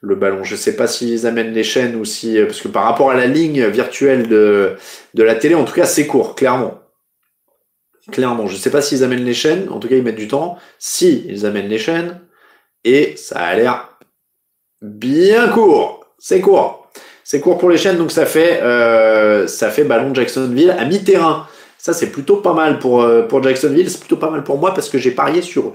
[0.00, 0.44] le ballon.
[0.44, 3.14] Je sais pas s'ils amènent les chaînes ou si, euh, parce que par rapport à
[3.14, 4.76] la ligne virtuelle de,
[5.14, 6.80] la télé, en tout cas, c'est court, clairement.
[8.12, 10.56] Clairement, je sais pas s'ils amènent les chaînes, en tout cas, ils mettent du temps.
[10.78, 12.20] Si ils amènent les chaînes,
[12.84, 13.98] et ça a l'air
[14.80, 16.06] bien court.
[16.18, 16.90] C'est court.
[17.22, 21.46] C'est court pour les chaînes, donc ça fait, euh, ça fait ballon Jacksonville à mi-terrain.
[21.88, 23.88] Ça, c'est plutôt pas mal pour, euh, pour Jacksonville.
[23.88, 25.72] C'est plutôt pas mal pour moi parce que j'ai parié sur eux.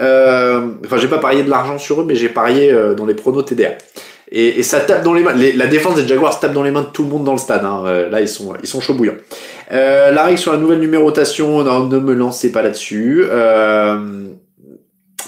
[0.00, 3.12] Euh, enfin, j'ai pas parié de l'argent sur eux, mais j'ai parié euh, dans les
[3.12, 3.72] pronos TDA.
[4.32, 5.34] Et, ça tape dans les mains.
[5.34, 7.62] la défense des Jaguars tape dans les mains de tout le monde dans le stade.
[7.62, 8.08] Hein.
[8.10, 9.18] là, ils sont, ils sont chauds bouillants.
[9.70, 13.26] Euh, la règle sur la nouvelle numérotation, non, ne me lancez pas là-dessus.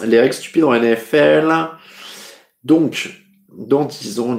[0.03, 1.53] les règles stupides en NFL.
[2.64, 3.21] Donc,
[3.66, 4.36] dans 10 ans,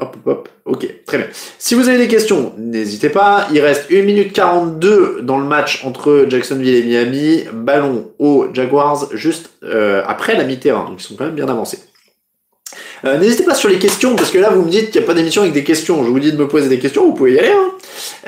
[0.00, 0.48] hop, hop, hop.
[0.64, 1.26] Ok, très bien.
[1.58, 3.48] Si vous avez des questions, n'hésitez pas.
[3.52, 7.44] Il reste 1 minute 42 dans le match entre Jacksonville et Miami.
[7.52, 10.84] Ballon aux Jaguars juste euh, après la mi-terrain.
[10.88, 11.78] Donc ils sont quand même bien avancés.
[13.04, 15.06] Euh, n'hésitez pas sur les questions, parce que là vous me dites qu'il n'y a
[15.06, 16.04] pas d'émission avec des questions.
[16.04, 17.50] Je vous dis de me poser des questions, vous pouvez y aller.
[17.50, 17.72] Hein.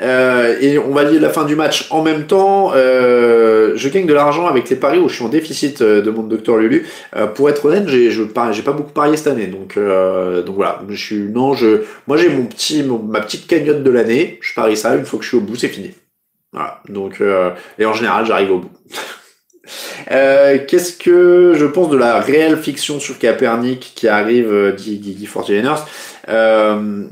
[0.01, 2.71] Euh, et on va lire la fin du match en même temps.
[2.75, 6.11] Euh, je gagne de l'argent avec les paris où je suis en déficit, euh, de
[6.11, 6.87] mon docteur Lulu.
[7.15, 10.81] Euh, pour être honnête, j'ai j'ai pas beaucoup parié cette année, donc donc voilà.
[10.89, 14.39] Je suis non, je moi j'ai mon petit ma petite cagnotte de l'année.
[14.41, 15.91] Je parie ça une fois que je suis au bout, c'est fini.
[16.51, 16.81] Voilà.
[16.89, 17.21] Donc
[17.79, 18.71] et en général, j'arrive au bout.
[20.11, 24.97] Euh, qu'est-ce que je pense de la réelle fiction sur Capernic qui arrive, euh, dit
[24.97, 25.27] Guigui
[26.29, 27.03] euh,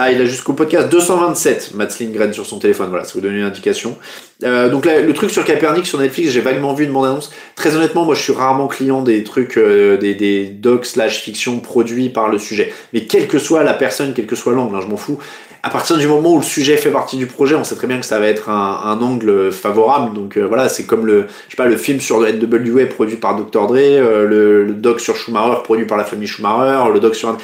[0.00, 3.34] ah, il a jusqu'au podcast 227, Matt Lindgren sur son téléphone, voilà, ça vous donne
[3.34, 3.98] une indication.
[4.44, 7.32] Euh, donc le truc sur Capernic sur Netflix, j'ai vaguement vu une bande-annonce.
[7.56, 12.28] Très honnêtement, moi je suis rarement client des trucs, des, docs slash fiction produits par
[12.28, 12.72] le sujet.
[12.92, 15.18] Mais quelle que soit la personne, quel que soit l'angle, hein, je m'en fous
[15.62, 17.98] à partir du moment où le sujet fait partie du projet, on sait très bien
[17.98, 20.14] que ça va être un, un angle favorable.
[20.14, 23.34] Donc euh, voilà, c'est comme le, je sais pas, le film sur NWA produit par
[23.36, 27.16] Dr Dre, euh, le, le, doc sur Schumacher produit par la famille Schumacher, le doc
[27.16, 27.36] sur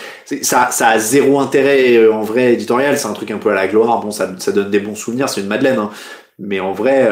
[0.42, 2.96] ça, ça a zéro intérêt euh, en vrai éditorial.
[2.98, 4.00] C'est un truc un peu à la gloire.
[4.00, 5.28] Bon, ça, ça donne des bons souvenirs.
[5.28, 5.78] C'est une madeleine.
[5.78, 5.90] Hein.
[6.38, 7.08] Mais en vrai,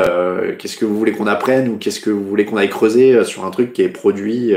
[0.58, 3.44] qu'est-ce que vous voulez qu'on apprenne ou qu'est-ce que vous voulez qu'on aille creuser sur
[3.44, 4.52] un truc qui est produit,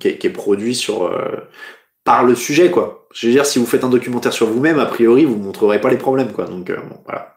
[0.00, 1.08] qui est, qui, est, produit sur
[2.04, 3.06] par le sujet, quoi.
[3.12, 5.90] Je veux dire, si vous faites un documentaire sur vous-même, a priori, vous montrerez pas
[5.90, 6.46] les problèmes, quoi.
[6.46, 7.36] Donc, euh, bon, voilà.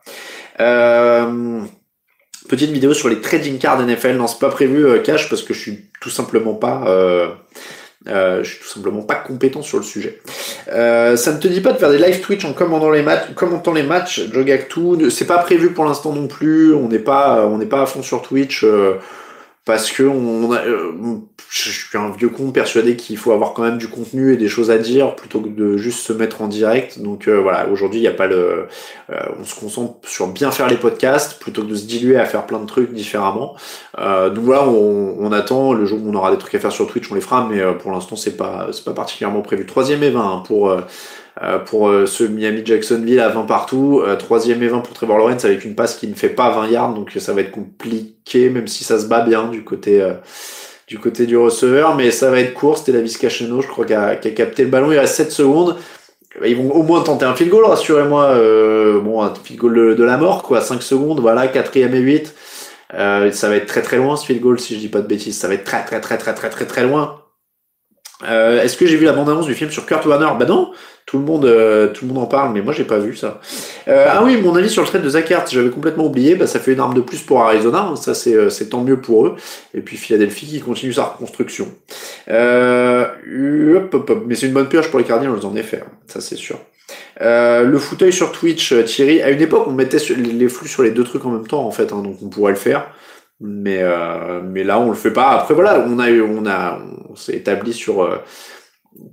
[0.61, 1.61] Euh,
[2.47, 4.16] petite vidéo sur les trading cards NFL.
[4.16, 6.86] Non, c'est pas prévu, euh, cash, parce que je suis tout simplement pas,
[8.07, 10.22] je suis tout simplement pas compétent sur le sujet.
[10.68, 13.74] ça ne te dit pas de faire des live Twitch en commandant les matchs, commentant
[13.74, 15.11] les matchs, Jogactu.
[15.11, 16.74] C'est pas prévu pour l'instant non plus.
[16.74, 18.63] On n'est pas, on n'est pas à fond sur Twitch
[19.66, 20.91] parce que on a, euh,
[21.49, 24.47] je suis un vieux con persuadé qu'il faut avoir quand même du contenu et des
[24.47, 26.99] choses à dire plutôt que de juste se mettre en direct.
[26.99, 28.68] Donc euh, voilà, aujourd'hui il n'y a pas le,
[29.09, 32.26] euh, on se concentre sur bien faire les podcasts plutôt que de se diluer à
[32.26, 33.55] faire plein de trucs différemment.
[33.97, 36.88] donc voilà, on, on, attend le jour où on aura des trucs à faire sur
[36.88, 39.66] Twitch, on les fera, mais pour l'instant c'est pas c'est pas particulièrement prévu.
[39.66, 40.82] Troisième et 20 hein, pour euh,
[41.66, 45.44] pour euh, ce Miami Jacksonville à 20 partout, euh, troisième et 20 pour Trevor Lawrence
[45.46, 48.68] avec une passe qui ne fait pas 20 yards, donc ça va être compliqué, même
[48.68, 50.02] si ça se bat bien du côté
[50.88, 52.78] du côté du receveur, mais ça va être court.
[52.78, 54.92] C'était la Cacheno, je crois, qui a, qui a, capté le ballon.
[54.92, 55.78] Il reste 7 secondes.
[56.46, 58.26] Ils vont au moins tenter un field goal, rassurez-moi.
[58.26, 60.62] Euh, bon, un field goal de, la mort, quoi.
[60.62, 62.36] 5 secondes, voilà, quatrième et 8.
[62.94, 65.08] Euh, ça va être très très loin ce field goal, si je dis pas de
[65.08, 65.38] bêtises.
[65.38, 67.22] Ça va être très très très très très très très loin.
[68.28, 70.28] Euh, Est-ce que j'ai vu la bande-annonce du film sur Kurt Warner?
[70.40, 70.72] Bah non,
[71.06, 73.40] tout le monde, euh, tout le monde en parle, mais moi j'ai pas vu ça.
[73.88, 76.36] Euh, ah oui, mon avis sur le trade de Zach Hart, j'avais complètement oublié.
[76.36, 79.28] Bah ça fait une arme de plus pour Arizona, ça c'est euh, tant mieux pour
[79.28, 79.36] eux.
[79.74, 81.68] Et puis Philadelphie qui continue sa reconstruction.
[82.30, 83.06] Euh,
[83.76, 84.24] hop, hop, hop.
[84.28, 86.60] Mais c'est une bonne pioche pour les Cardinals en effet, hein, ça c'est sûr.
[87.22, 89.22] Euh, le fauteuil sur Twitch, euh, Thierry.
[89.22, 91.72] À une époque, on mettait les flux sur les deux trucs en même temps, en
[91.72, 92.88] fait, hein, donc on pourrait le faire.
[93.42, 95.32] Mais euh, mais là, on le fait pas.
[95.32, 96.80] Après, voilà, on a eu, on a,
[97.16, 98.02] s'est établi sur.
[98.02, 98.18] euh,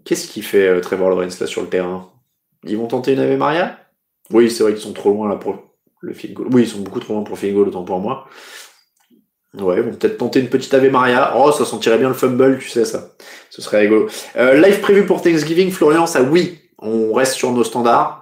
[0.04, 2.08] Qu'est-ce qu'il fait euh, Trevor Lawrence là sur le terrain?
[2.64, 3.78] Ils vont tenter une Ave Maria?
[4.30, 5.56] Oui, c'est vrai qu'ils sont trop loin là pour
[6.00, 6.48] le field goal.
[6.52, 8.28] Oui, ils sont beaucoup trop loin pour le field goal, autant pour moi.
[9.54, 11.34] Ouais, ils vont peut-être tenter une petite Ave Maria.
[11.36, 13.08] Oh, ça sentirait bien le fumble, tu sais ça.
[13.50, 14.08] Ce serait rigolo.
[14.36, 16.60] Live prévu pour Thanksgiving, Florian, ça oui.
[16.78, 18.21] On reste sur nos standards.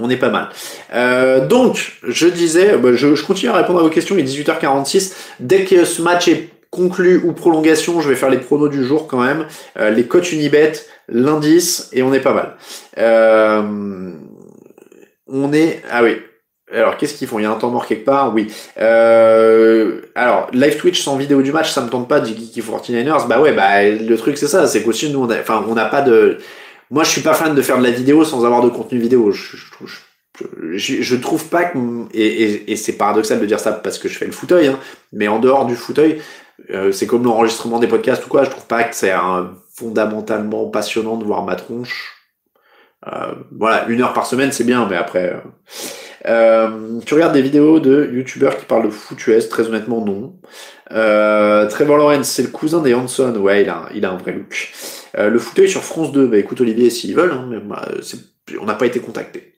[0.00, 0.48] On est pas mal.
[0.94, 4.16] Euh, donc, je disais, bah, je, je continue à répondre à vos questions.
[4.16, 5.12] Il est 18h46.
[5.40, 9.06] Dès que ce match est conclu ou prolongation, je vais faire les pronos du jour
[9.06, 9.46] quand même.
[9.78, 10.72] Euh, les cotes Unibet,
[11.08, 12.56] l'indice, et on est pas mal.
[12.98, 14.12] Euh,
[15.28, 15.82] on est...
[15.90, 16.16] Ah oui.
[16.72, 17.38] Alors, qu'est-ce qu'ils font?
[17.38, 18.32] Il y a un temps mort quelque part?
[18.34, 18.50] Oui.
[18.80, 23.28] Euh, alors, live Twitch sans vidéo du match, ça me tente pas, dit Geeky 49ers.
[23.28, 25.84] Bah ouais, bah le truc c'est ça, c'est qu'aussi nous, on a, enfin, on n'a
[25.84, 26.38] pas de...
[26.92, 29.30] Moi, je suis pas fan de faire de la vidéo sans avoir de contenu vidéo.
[29.32, 29.66] Je, je,
[30.76, 31.78] je, je- trouve pas que...
[32.12, 34.78] Et, et, et c'est paradoxal de dire ça parce que je fais le fauteuil, hein,
[35.12, 36.20] mais en dehors du fauteuil,
[36.70, 39.12] euh, c'est comme l'enregistrement des podcasts ou quoi, je trouve pas que c'est
[39.74, 42.14] fondamentalement passionnant de voir ma tronche.
[43.06, 45.34] Euh, voilà, une heure par semaine, c'est bien, mais après...
[45.34, 45.38] euh,
[46.26, 50.36] euh, tu regardes des vidéos de youtubeurs qui parlent de foot US, très honnêtement non.
[50.92, 54.32] Euh, Trevor Lawrence, c'est le cousin des Hanson, ouais, il a, il a un vrai
[54.32, 54.72] look.
[55.18, 57.86] Euh, le fauteuil sur France 2, bah écoute Olivier, s'ils veulent, hein, mais bah,
[58.60, 59.54] on n'a pas été contacté.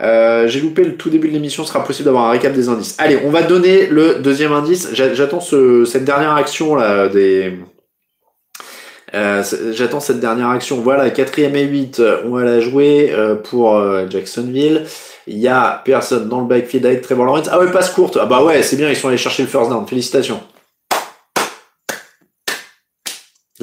[0.00, 2.96] Euh, J'ai loupé le tout début de l'émission, sera possible d'avoir un récap des indices.
[2.98, 4.88] Allez, on va donner le deuxième indice.
[4.92, 7.54] J'a- J'attends ce, cette dernière action là des.
[9.14, 10.80] Euh, J'attends cette dernière action.
[10.80, 14.84] Voilà, quatrième et 8, euh, on va la jouer euh, pour euh, Jacksonville.
[15.26, 17.48] Il y a personne dans le backfield avec Trevor Lawrence.
[17.52, 18.18] Ah ouais, passe courte.
[18.20, 19.86] Ah bah ouais, c'est bien, ils sont allés chercher le first down.
[19.86, 20.40] Félicitations.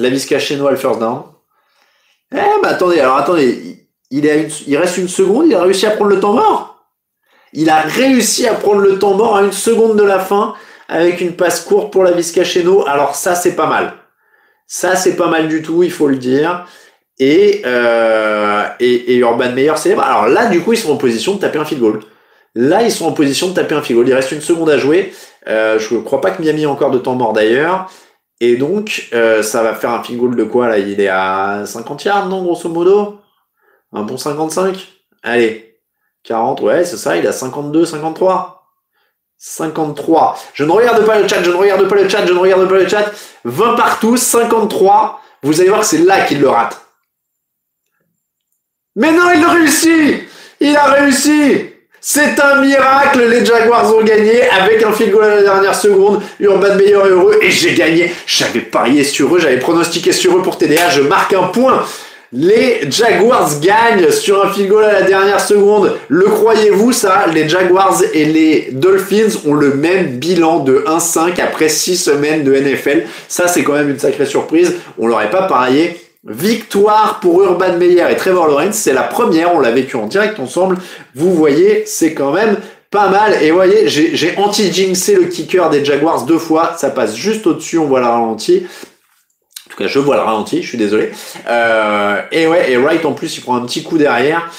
[0.00, 1.22] La Visca chez nous, le first down.
[2.32, 4.26] Eh bah attendez, alors attendez, il,
[4.76, 6.86] reste une seconde, il a réussi à prendre le temps mort.
[7.52, 10.54] Il a réussi à prendre le temps mort à une seconde de la fin
[10.88, 12.82] avec une passe courte pour la Visca chez nous.
[12.86, 13.92] Alors ça, c'est pas mal.
[14.66, 16.66] Ça, c'est pas mal du tout, il faut le dire.
[17.18, 20.02] Et, euh, et, et Urban Meyer célèbre.
[20.02, 22.00] Alors là, du coup, ils sont en position de taper un field goal.
[22.54, 24.08] Là, ils sont en position de taper un field goal.
[24.08, 25.12] Il reste une seconde à jouer.
[25.48, 27.90] Euh, je ne crois pas que Miami ait encore de temps mort d'ailleurs.
[28.40, 30.78] Et donc, euh, ça va faire un field de quoi là?
[30.78, 33.20] Il est à 50 yards, non, grosso modo?
[33.92, 34.76] Un bon 55
[35.22, 35.78] Allez.
[36.22, 38.60] 40, ouais, c'est ça, il à 52, 53.
[39.38, 40.38] 53.
[40.52, 42.68] Je ne regarde pas le chat, je ne regarde pas le chat, je ne regarde
[42.68, 43.10] pas le chat.
[43.44, 45.20] 20 partout, 53.
[45.42, 46.78] Vous allez voir que c'est là qu'il le rate.
[48.96, 50.24] Mais non, il a réussi
[50.60, 51.69] Il a réussi
[52.02, 56.22] C'est un miracle, les Jaguars ont gagné avec un field à la dernière seconde.
[56.40, 58.10] Urban Meyer est heureux et j'ai gagné.
[58.26, 61.84] J'avais parié sur eux, j'avais pronostiqué sur eux pour TDA, je marque un point.
[62.32, 65.96] Les Jaguars gagnent sur un field goal à la dernière seconde.
[66.08, 67.26] Le croyez-vous ça?
[67.34, 72.54] Les Jaguars et les Dolphins ont le même bilan de 1-5 après 6 semaines de
[72.54, 73.02] NFL.
[73.28, 74.76] Ça c'est quand même une sacrée surprise.
[74.98, 76.00] On l'aurait pas parié.
[76.24, 80.38] Victoire pour Urban Meyer et Trevor Lawrence, c'est la première, on l'a vécu en direct
[80.38, 80.76] ensemble.
[81.14, 82.58] Vous voyez, c'est quand même
[82.90, 83.42] pas mal.
[83.42, 87.86] Et voyez, j'ai anti-jinxé le kicker des Jaguars deux fois, ça passe juste au-dessus, on
[87.86, 88.66] voit le ralenti.
[89.66, 91.10] En tout cas, je vois le ralenti, je suis désolé.
[91.48, 94.50] Euh, et ouais, et Wright en plus, il prend un petit coup derrière.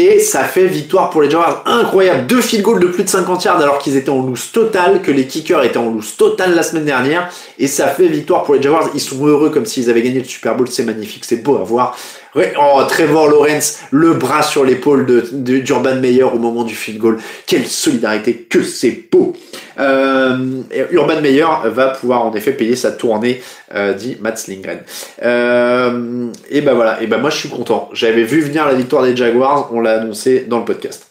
[0.00, 1.64] Et ça fait victoire pour les Jaguars.
[1.66, 2.28] Incroyable.
[2.28, 5.10] Deux field goals de plus de 50 yards alors qu'ils étaient en loose total, que
[5.10, 7.28] les kickers étaient en loose total la semaine dernière.
[7.58, 8.90] Et ça fait victoire pour les Jaguars.
[8.94, 10.68] Ils sont heureux comme s'ils avaient gagné le Super Bowl.
[10.68, 11.24] C'est magnifique.
[11.24, 11.98] C'est beau à voir.
[12.34, 15.20] Oh, Trevor Lawrence, le bras sur l'épaule de,
[15.60, 17.18] d'Urban Meyer au moment du field goal.
[17.46, 19.34] Quelle solidarité, que c'est beau.
[19.78, 23.40] Euh, Urban Meyer va pouvoir en effet payer sa tournée,
[23.74, 24.80] euh, dit Matt Slingren.
[25.22, 27.88] Euh, et ben voilà, et ben moi je suis content.
[27.92, 31.07] J'avais vu venir la victoire des Jaguars, on l'a annoncé dans le podcast.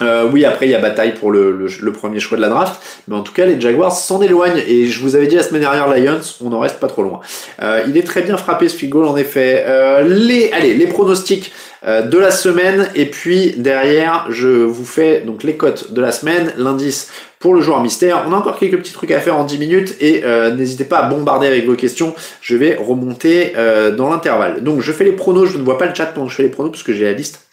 [0.00, 3.16] Euh, oui, après il y a bataille pour le, premier choix de la draft, mais
[3.16, 5.88] en tout cas les Jaguars s'en éloignent et je vous avais dit la semaine dernière
[5.88, 7.20] Lions, on n'en reste pas trop loin.
[7.62, 9.64] Euh, il est très bien frappé ce goal en effet.
[9.66, 11.52] Euh, les, allez, les pronostics
[11.86, 16.12] euh, de la semaine et puis derrière je vous fais donc les cotes de la
[16.12, 18.24] semaine, l'indice pour le joueur mystère.
[18.28, 20.24] On a encore quelques petits trucs à faire en 10 minutes et
[20.56, 22.12] n'hésitez pas à bombarder avec vos questions.
[22.40, 23.52] Je vais remonter
[23.96, 24.64] dans l'intervalle.
[24.64, 26.48] Donc je fais les pronos, je ne vois pas le chat pendant je fais les
[26.48, 27.47] pronos parce que j'ai la liste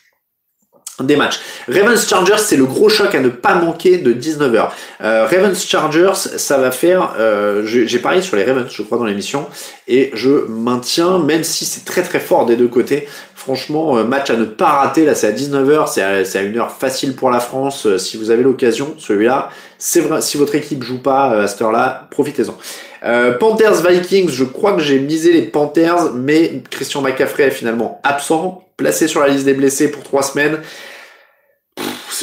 [1.01, 1.39] des matchs.
[1.67, 4.69] Ravens Chargers, c'est le gros choc à ne pas manquer de 19h.
[5.01, 7.15] Euh, Ravens Chargers, ça va faire.
[7.19, 9.47] Euh, J'ai parié sur les Ravens, je crois, dans l'émission,
[9.87, 13.07] et je maintiens, même si c'est très très fort des deux côtés.
[13.35, 15.05] Franchement, euh, match à ne pas rater.
[15.05, 17.85] Là, c'est à 19h, c'est à, à, une heure facile pour la France.
[17.85, 20.21] Euh, si vous avez l'occasion, celui-là, c'est vrai.
[20.21, 22.57] Si votre équipe joue pas à cette heure-là, profitez-en.
[23.05, 28.01] Euh, Panthers Vikings, je crois que j'ai misé les Panthers, mais Christian McCaffrey est finalement
[28.03, 30.59] absent, placé sur la liste des blessés pour trois semaines.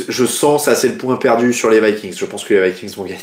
[0.08, 2.16] je sens ça, c'est le point perdu sur les Vikings.
[2.16, 3.20] Je pense que les Vikings vont gagner.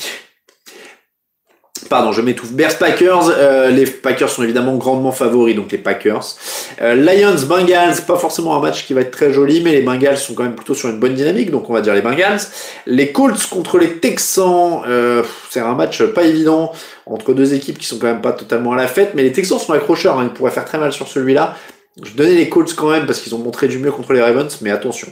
[1.90, 2.52] Pardon, je m'étouffe.
[2.52, 6.36] Bears Packers, euh, les Packers sont évidemment grandement favoris, donc les Packers.
[6.82, 10.20] Euh, Lions Bengals, pas forcément un match qui va être très joli, mais les Bengals
[10.20, 12.42] sont quand même plutôt sur une bonne dynamique, donc on va dire les Bengals.
[12.86, 16.72] Les Colts contre les Texans, euh, c'est un match pas évident
[17.08, 19.58] entre deux équipes qui sont quand même pas totalement à la fête, mais les Texans
[19.58, 21.56] sont accrocheurs, hein, ils pourraient faire très mal sur celui-là.
[22.02, 24.58] Je donnais les Colts quand même parce qu'ils ont montré du mieux contre les Ravens,
[24.62, 25.08] mais attention.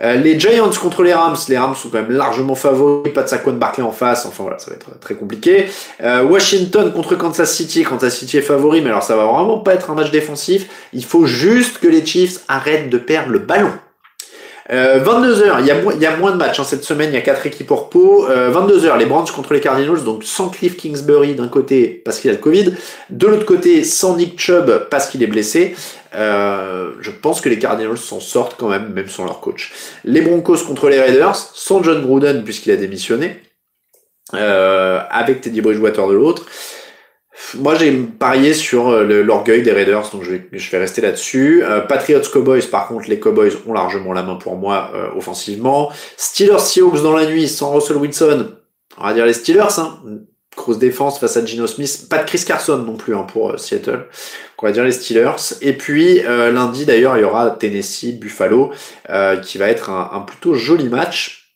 [0.00, 3.28] Euh, les Giants contre les Rams, les Rams sont quand même largement favoris, pas de
[3.28, 5.66] Saquon Barkley en face, enfin voilà, ça va être très compliqué.
[6.02, 9.74] Euh, Washington contre Kansas City, Kansas City est favori, mais alors ça va vraiment pas
[9.74, 10.66] être un match défensif.
[10.92, 13.72] Il faut juste que les Chiefs arrêtent de perdre le ballon.
[14.72, 17.18] Euh, 22h, il y, a, y a moins de matchs hein, cette semaine, il y
[17.18, 18.28] a quatre équipes au repos.
[18.30, 22.30] Euh, 22h, les Browns contre les Cardinals, donc sans Cliff Kingsbury d'un côté parce qu'il
[22.30, 22.74] a le Covid,
[23.10, 25.74] de l'autre côté sans Nick Chubb parce qu'il est blessé.
[26.14, 29.72] Euh, je pense que les Cardinals s'en sortent quand même, même sans leur coach.
[30.04, 33.40] Les Broncos contre les Raiders, sans John Gruden puisqu'il a démissionné,
[34.34, 36.46] euh, avec Teddy Bridgewater de l'autre.
[37.54, 41.62] Moi, j'ai parié sur euh, l'orgueil des Raiders, donc je vais, rester là-dessus.
[41.64, 45.90] Euh, Patriots Cowboys, par contre, les Cowboys ont largement la main pour moi euh, offensivement.
[46.16, 48.52] Steelers Seahawks dans la nuit, sans Russell Wilson,
[48.98, 50.00] on va dire les Steelers, hein.
[50.78, 52.06] Défense face à Gino Smith.
[52.10, 54.06] Pas de Chris Carson non plus hein, pour Seattle.
[54.58, 55.54] On va dire les Steelers.
[55.62, 58.70] Et puis lundi d'ailleurs, il y aura Tennessee, Buffalo,
[59.42, 61.54] qui va être un, un plutôt joli match.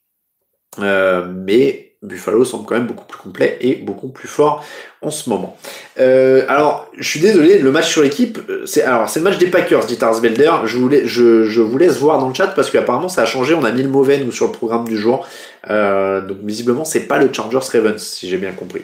[0.78, 4.64] mais Buffalo semble quand même beaucoup plus complet et beaucoup plus fort
[5.00, 5.56] en ce moment.
[5.98, 9.38] Euh, alors, je suis désolé, le match sur l'équipe, euh, c'est alors c'est le match
[9.38, 10.50] des Packers, dit Belder.
[10.64, 13.54] Je, je, je vous laisse voir dans le chat parce qu'apparemment ça a changé.
[13.54, 15.26] On a mis le mauvais nous sur le programme du jour.
[15.70, 18.82] Euh, donc visiblement c'est pas le Chargers Ravens si j'ai bien compris.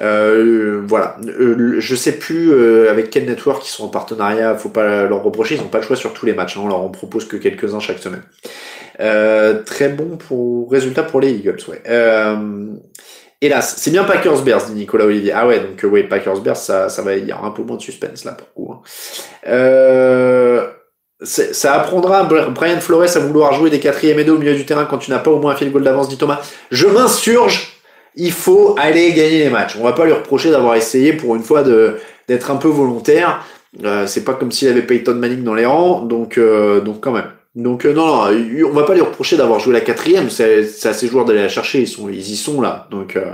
[0.00, 4.54] Euh, voilà, euh, je sais plus euh, avec quel network ils sont en partenariat.
[4.56, 6.56] Faut pas leur reprocher, ils ont pas le choix sur tous les matchs.
[6.56, 8.22] Hein, on leur propose que quelques uns chaque semaine.
[9.00, 11.82] Euh, très bon pour résultat pour les Eagles, ouais.
[11.88, 12.66] Euh,
[13.40, 15.32] hélas, c'est bien Packers Bears, dit Nicolas Olivier.
[15.32, 17.82] Ah ouais, donc ouais, Packers Bears, ça, ça va y avoir un peu moins de
[17.82, 18.72] suspense là pour coup.
[18.72, 18.80] Hein.
[19.48, 20.66] Euh,
[21.22, 24.86] ça apprendra Brian Flores à vouloir jouer des quatrièmes et deux au milieu du terrain
[24.86, 26.40] quand tu n'as pas au moins un field goal d'avance, dit Thomas.
[26.70, 27.76] Je m'insurge.
[28.16, 29.76] Il faut aller gagner les matchs.
[29.78, 33.44] On va pas lui reprocher d'avoir essayé pour une fois d'être un peu volontaire.
[33.84, 37.12] Euh, c'est pas comme s'il avait Peyton Manning dans les rangs, donc euh, donc quand
[37.12, 37.30] même.
[37.54, 40.30] Donc euh, non, non, on va pas lui reprocher d'avoir joué la quatrième.
[40.30, 41.80] C'est à ses joueurs d'aller la chercher.
[41.80, 42.86] Ils sont, ils y sont là.
[42.90, 43.32] Donc euh,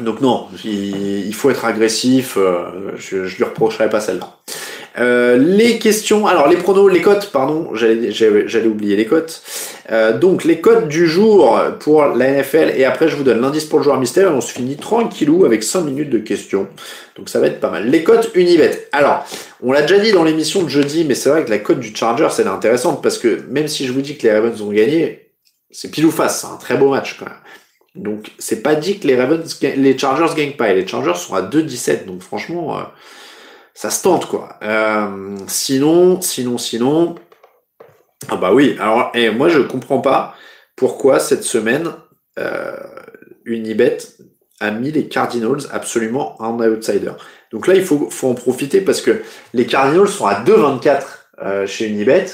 [0.00, 2.36] donc non, il, il, faut être agressif.
[2.36, 4.38] Euh, je, je lui reprocherai pas celle-là.
[4.98, 9.42] Euh, les questions, alors les pronos, les cotes, pardon, j'allais oublier les cotes.
[9.92, 13.66] Euh, donc les cotes du jour pour la NFL et après je vous donne l'indice
[13.66, 16.66] pour le joueur mystère et on se finit tranquillou avec 5 minutes de questions.
[17.16, 17.88] Donc ça va être pas mal.
[17.88, 18.88] Les cotes Unibet.
[18.92, 19.24] Alors,
[19.62, 21.94] on l'a déjà dit dans l'émission de jeudi, mais c'est vrai que la cote du
[21.94, 24.72] Chargers elle est intéressante parce que même si je vous dis que les Ravens ont
[24.72, 25.30] gagné,
[25.70, 27.34] c'est pile ou face, c'est un très beau match quand même.
[27.94, 31.34] Donc c'est pas dit que les Ravens, les Chargers gagnent pas et les Chargers sont
[31.34, 32.06] à 2-17.
[32.06, 32.78] Donc franchement.
[32.78, 32.82] Euh,
[33.76, 34.56] ça se tente quoi.
[34.62, 37.14] Euh, sinon, sinon, sinon,
[38.28, 38.76] ah bah oui.
[38.80, 40.34] Alors, et moi je comprends pas
[40.74, 41.92] pourquoi cette semaine
[42.38, 42.76] euh,
[43.44, 43.98] Unibet
[44.60, 47.12] a mis les Cardinals absolument en outsider.
[47.52, 49.22] Donc là, il faut, faut en profiter parce que
[49.54, 51.02] les Cardinals sont à 2,24
[51.42, 52.26] euh, chez Unibet.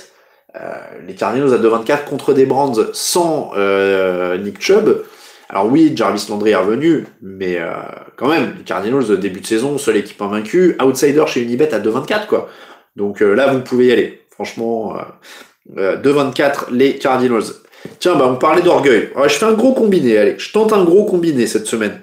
[0.55, 0.75] Euh,
[1.07, 5.05] les Cardinals à 2,24 contre des Brands sans euh, Nick Chubb.
[5.53, 7.73] Alors oui, Jarvis Landry est revenu, mais euh,
[8.17, 11.79] quand même, les Cardinals, de début de saison, seule équipe invaincue, outsider chez Unibet à
[11.79, 12.49] 2,24 quoi.
[12.97, 14.21] Donc euh, là, vous pouvez y aller.
[14.31, 14.97] Franchement,
[15.77, 17.43] euh, 2,24 euh, les Cardinals.
[17.99, 19.11] Tiens, bah on parlait d'orgueil.
[19.25, 22.01] je fais un gros combiné, allez, je tente un gros combiné cette semaine.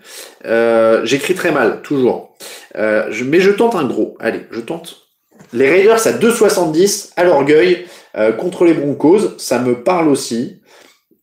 [1.06, 2.38] J'écris très mal, toujours.
[2.76, 4.18] Mais je tente un gros.
[4.20, 4.98] Allez, je tente.
[5.54, 7.86] Les Raiders à 2,70 à l'orgueil
[8.38, 10.62] contre les Broncos, ça me parle aussi.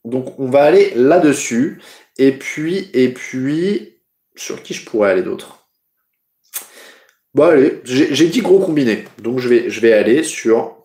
[0.07, 1.83] Donc on va aller là-dessus.
[2.19, 4.01] Et puis, et puis,
[4.35, 5.67] sur qui je pourrais aller d'autre?
[7.35, 9.05] Bon, allez, j'ai dit gros combiné.
[9.19, 10.77] Donc, je vais, je vais aller sur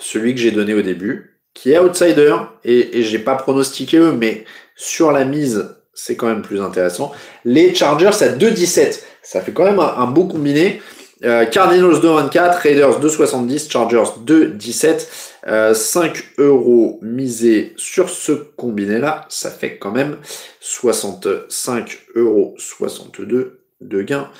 [0.00, 2.36] celui que j'ai donné au début, qui est outsider.
[2.64, 7.12] Et, et j'ai pas pronostiqué eux, mais sur la mise, c'est quand même plus intéressant.
[7.44, 9.02] Les Chargers à 2,17.
[9.22, 10.82] Ça fait quand même un, beau combiné.
[11.24, 15.06] Euh, Cardinals 2,24, Raiders 2,70, Chargers 2,17.
[15.48, 20.18] Euh, 5 euros misés sur ce combiné-là, ça fait quand même
[20.60, 24.30] 65 euros 62 de gains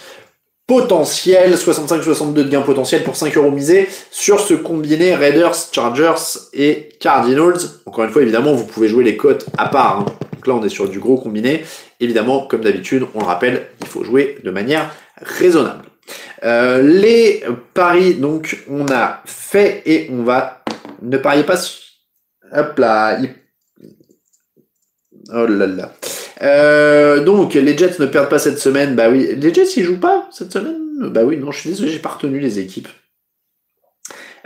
[0.68, 6.90] potentiel, 65-62 de gains potentiels pour 5 euros misés sur ce combiné Raiders, Chargers et
[7.00, 7.58] Cardinals.
[7.84, 10.00] Encore une fois, évidemment, vous pouvez jouer les cotes à part.
[10.00, 10.06] Hein.
[10.34, 11.64] Donc là, on est sur du gros combiné.
[11.98, 15.91] Évidemment, comme d'habitude, on le rappelle, il faut jouer de manière raisonnable.
[16.44, 17.44] Euh, les
[17.74, 20.62] paris, donc, on a fait et on va.
[21.02, 21.56] Ne pariez pas.
[22.52, 23.18] Hop là.
[25.32, 25.92] Oh là là.
[26.42, 28.96] Euh, donc, les Jets ne perdent pas cette semaine.
[28.96, 29.34] Bah oui.
[29.36, 30.78] Les Jets, ils jouent pas cette semaine?
[31.10, 32.88] Bah oui, non, je suis désolé, j'ai pas retenu les équipes.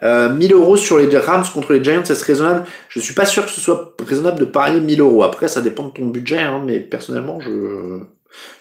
[0.02, 2.66] Euh, 1000 euros sur les Rams contre les Giants, est-ce raisonnable?
[2.88, 5.22] Je suis pas sûr que ce soit raisonnable de parier 1000 euros.
[5.22, 8.00] Après, ça dépend de ton budget, hein, mais personnellement, je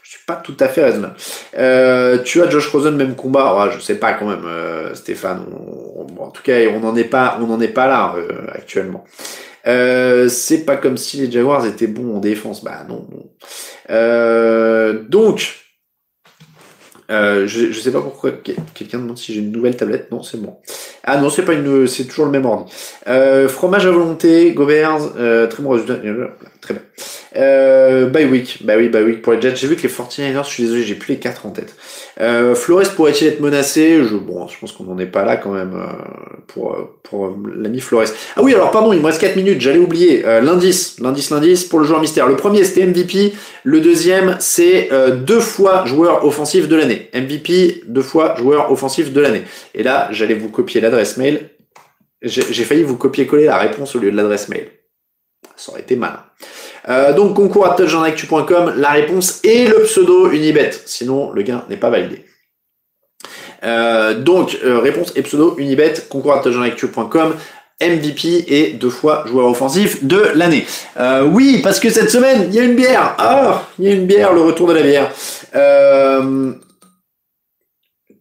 [0.06, 1.16] je suis pas tout à fait raisonnable.
[1.58, 5.46] Euh, tu as Josh Rosen même combat, Je je sais pas quand même, euh, Stéphane.
[6.20, 9.04] en tout cas, on n'en est pas, on n'en est pas là euh, actuellement.
[9.68, 12.64] Euh, c'est pas comme si les Jaguars étaient bons en défense.
[12.64, 13.08] Bah non.
[15.10, 15.56] Donc,
[17.10, 18.32] je, je sais pas pourquoi
[18.74, 20.12] quelqu'un demande si j'ai une nouvelle tablette.
[20.12, 20.58] Non, c'est bon.
[21.04, 22.72] Ah non, c'est pas une, c'est toujours le même ordi.
[23.48, 25.96] Fromage à volonté, Gobert, euh, très bon résultat.
[26.62, 26.84] Très bien.
[27.38, 28.60] Euh, bye week.
[28.64, 29.56] Bah oui, bye week pour les Jets.
[29.56, 31.76] J'ai vu que les 49ers, je suis désolé, j'ai plus les 4 en tête.
[32.22, 34.04] Euh, Flores pourrait-il être menacé?
[34.04, 35.86] Je, Bon, je pense qu'on n'en est pas là quand même euh,
[36.48, 38.06] pour, pour l'ami Flores.
[38.36, 40.26] Ah oui, alors pardon, il me reste 4 minutes, j'allais oublier.
[40.26, 42.28] Euh, l'indice, l'indice, l'indice pour le joueur mystère.
[42.28, 43.34] Le premier, c'était MVP.
[43.64, 47.10] Le deuxième, c'est euh, deux fois joueur offensif de l'année.
[47.14, 49.44] MVP, deux fois joueur offensif de l'année.
[49.74, 51.50] Et là, j'allais vous copier l'adresse mail.
[52.22, 54.68] J'ai failli vous copier-coller la réponse au lieu de l'adresse mail.
[55.56, 56.25] Ça aurait été malin.
[56.88, 60.72] Euh, donc concours à touchdownactu.com, la réponse est le pseudo Unibet.
[60.86, 62.26] Sinon, le gain n'est pas validé.
[63.64, 67.36] Euh, donc, euh, réponse et pseudo Unibet, concours à touchdownactu.com.
[67.82, 70.66] MVP et deux fois joueur offensif de l'année.
[71.26, 73.16] oui, parce que cette semaine, il y a une bière.
[73.18, 75.12] Ah, il y a une bière, le retour de la bière.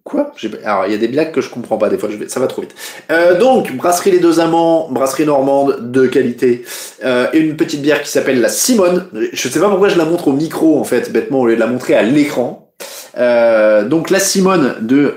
[0.05, 0.33] Quoi?
[0.65, 2.61] Alors, il y a des blagues que je comprends pas des fois, ça va trop
[2.61, 2.75] vite.
[3.11, 6.67] Euh, donc, brasserie Les Deux Amants, brasserie normande de qualité,
[7.03, 9.07] euh, et une petite bière qui s'appelle la Simone.
[9.33, 11.61] Je sais pas pourquoi je la montre au micro, en fait, bêtement, au lieu de
[11.61, 12.75] la montrer à l'écran.
[13.17, 15.15] Euh, donc, la Simone de,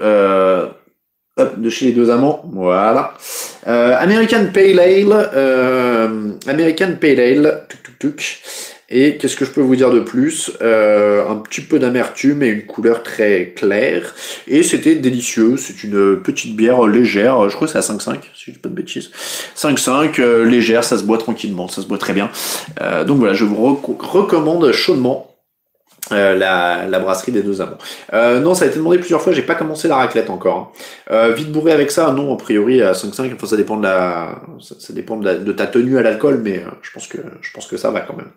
[1.37, 3.13] de chez Les Deux Amants, voilà.
[3.65, 7.67] American Pale Ale, American Pale Ale.
[8.89, 10.51] Et qu'est-ce que je peux vous dire de plus?
[10.61, 14.15] Euh, Un petit peu d'amertume et une couleur très claire.
[14.47, 15.57] Et c'était délicieux.
[15.57, 17.49] C'est une petite bière légère.
[17.49, 19.11] Je crois que c'est à 5,5 si je dis pas de bêtises.
[19.55, 22.29] 5,5 euh, légère, ça se boit tranquillement, ça se boit très bien.
[22.81, 25.26] Euh, donc voilà, je vous recommande chaudement
[26.11, 27.77] euh, la, la, brasserie des deux amants.
[28.13, 30.57] Euh, non, ça a été demandé plusieurs fois, j'ai pas commencé la raclette encore.
[30.57, 30.83] Hein.
[31.11, 34.39] Euh, vite bourré avec ça, non, a priori à 5-5, enfin, ça dépend de la,
[34.59, 37.77] ça, dépend de, ta tenue à l'alcool, mais euh, je pense que je pense que
[37.77, 38.29] ça va quand même.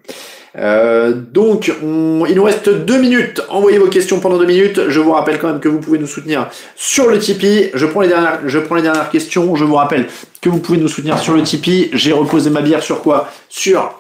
[0.57, 3.43] Euh, donc, on, il nous reste deux minutes.
[3.49, 4.89] Envoyez vos questions pendant deux minutes.
[4.89, 7.71] Je vous rappelle quand même que vous pouvez nous soutenir sur le Tipeee.
[7.75, 9.55] Je prends les dernières, je prends les dernières questions.
[9.55, 10.07] Je vous rappelle
[10.41, 11.91] que vous pouvez nous soutenir sur le Tipeee.
[11.93, 13.31] J'ai reposé ma bière sur quoi?
[13.49, 14.00] Sur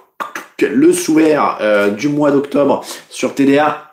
[0.66, 3.90] le souverain euh, du mois d'octobre sur TDA.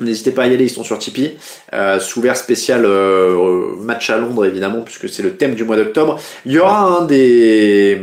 [0.00, 1.36] N'hésitez pas à y aller, ils sont sur Tipeee.
[1.74, 2.00] Euh,
[2.34, 6.18] spécial euh, match à Londres évidemment puisque c'est le thème du mois d'octobre.
[6.46, 8.00] Il y aura un des,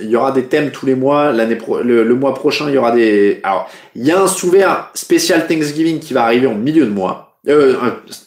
[0.00, 1.32] il y aura des thèmes tous les mois.
[1.32, 3.40] L'année le, mois prochain, il y aura des.
[3.42, 7.36] Alors, il y a un souverain spécial Thanksgiving qui va arriver en milieu de mois.
[7.48, 7.76] Euh,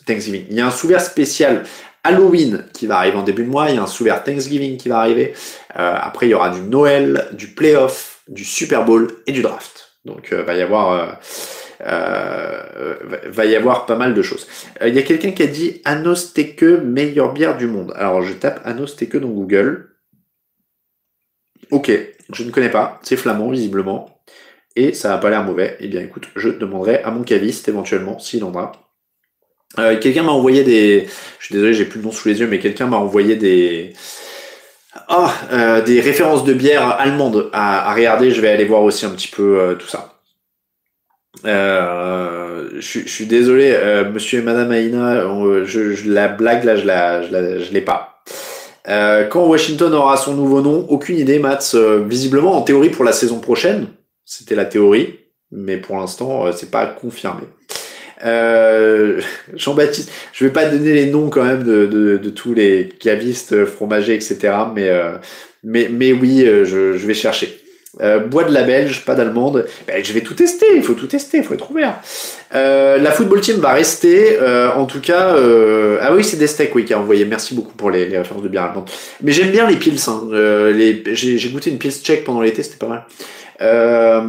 [0.06, 0.46] Thanksgiving.
[0.50, 1.64] Il y a un souverain spécial
[2.04, 3.70] Halloween qui va arriver en début de mois.
[3.70, 5.34] Il y a un souverain Thanksgiving qui va arriver.
[5.78, 9.92] Euh, après, il y aura du Noël, du playoff du Super Bowl et du draft.
[10.06, 11.14] Donc euh, va y avoir euh,
[11.82, 12.96] euh,
[13.26, 14.48] va y avoir pas mal de choses.
[14.86, 17.94] Il y a quelqu'un qui a dit Anosteke, meilleure bière du monde.
[17.96, 19.90] Alors je tape Anosteke dans Google.
[21.70, 21.92] Ok,
[22.34, 24.22] je ne connais pas, c'est flamand visiblement,
[24.76, 25.78] et ça n'a pas l'air mauvais.
[25.80, 28.72] Eh bien écoute, je demanderai à mon caviste éventuellement s'il en a.
[29.98, 31.08] quelqu'un m'a envoyé des.
[31.40, 33.94] Je suis désolé, j'ai plus le nom sous les yeux, mais quelqu'un m'a envoyé des
[34.94, 38.32] ah, euh, des références de bière allemande à, regarder.
[38.32, 40.16] Je vais aller voir aussi un petit peu euh, tout ça.
[41.46, 43.76] Euh, je, suis désolé,
[44.14, 45.24] monsieur et madame Aina,
[45.64, 48.22] je, la blague là, je la, je, l'ai pas.
[48.86, 51.76] quand Washington aura son nouveau nom, aucune idée, Mats.
[52.06, 53.88] visiblement, en théorie pour la saison prochaine,
[54.26, 55.20] c'était la théorie,
[55.52, 57.44] mais pour l'instant, c'est pas confirmé.
[58.26, 59.22] Euh,
[59.56, 64.38] Jean-Baptiste, je vais pas donner les noms quand même de, tous les cavistes, fromagers, etc.
[64.76, 65.14] Mais, euh,
[65.64, 67.58] mais, mais oui, euh, je, vais chercher.
[68.30, 69.66] Bois de la belge, pas d'allemande.
[69.86, 72.00] Ben, je vais tout tester, il faut tout tester, il faut être ouvert.
[72.52, 74.40] La football team va rester,
[74.76, 75.36] en tout cas.
[76.02, 77.26] Ah oui, c'est Destec oui, qui a envoyé.
[77.26, 78.90] Merci beaucoup pour les, références de bière allemande.
[79.22, 80.00] Mais j'aime bien les pils.
[80.08, 80.22] Hein.
[81.12, 83.04] J'ai goûté une pils tchèque pendant l'été, c'était pas mal.
[83.62, 84.22] Euh,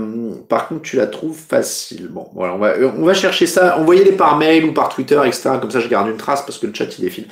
[0.48, 2.30] par contre, tu la trouves facilement.
[2.34, 3.78] Voilà, on va, on va chercher ça.
[3.78, 5.52] Envoyez-les par mail ou par Twitter, etc.
[5.60, 7.26] Comme ça, je garde une trace parce que le chat il défile.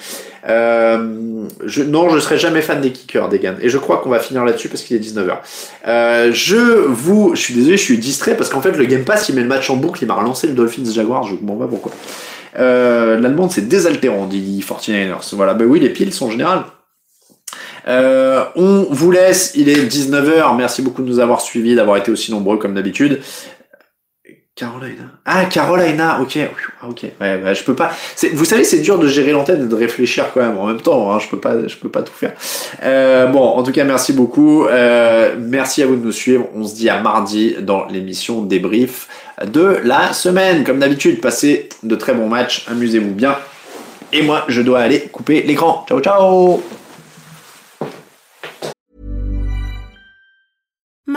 [0.49, 4.19] Euh, je, non, je serai jamais fan des kickers, des Et je crois qu'on va
[4.19, 5.39] finir là-dessus parce qu'il est 19h.
[5.87, 9.29] Euh, je vous, je suis désolé, je suis distrait parce qu'en fait, le Game Pass,
[9.29, 10.03] il met le match en boucle.
[10.03, 11.25] Il m'a relancé le Dolphins Jaguars.
[11.25, 11.93] Je comprends pas pourquoi?
[12.59, 15.35] Euh, L'allemande, c'est désaltérant, dit 49ers.
[15.35, 16.65] Voilà, ben oui, les piles sont en général
[17.89, 20.57] euh, on vous laisse, il est 19h.
[20.57, 23.21] Merci beaucoup de nous avoir suivis, d'avoir été aussi nombreux comme d'habitude.
[24.61, 25.05] Carolina.
[25.25, 26.39] Ah, Carolina, ok.
[26.83, 27.05] Ah, ok.
[27.19, 27.93] Ouais, je peux pas.
[28.35, 31.11] Vous savez, c'est dur de gérer l'antenne et de réfléchir quand même en même temps.
[31.11, 31.19] Hein.
[31.19, 32.35] Je peux pas, je peux pas tout faire.
[32.83, 34.67] Euh, bon, en tout cas, merci beaucoup.
[34.67, 36.47] Euh, merci à vous de nous suivre.
[36.55, 39.09] On se dit à mardi dans l'émission débrief
[39.47, 40.63] de la semaine.
[40.63, 42.67] Comme d'habitude, passez de très bons matchs.
[42.69, 43.39] Amusez-vous bien.
[44.13, 45.87] Et moi, je dois aller couper l'écran.
[45.89, 46.63] Ciao, ciao.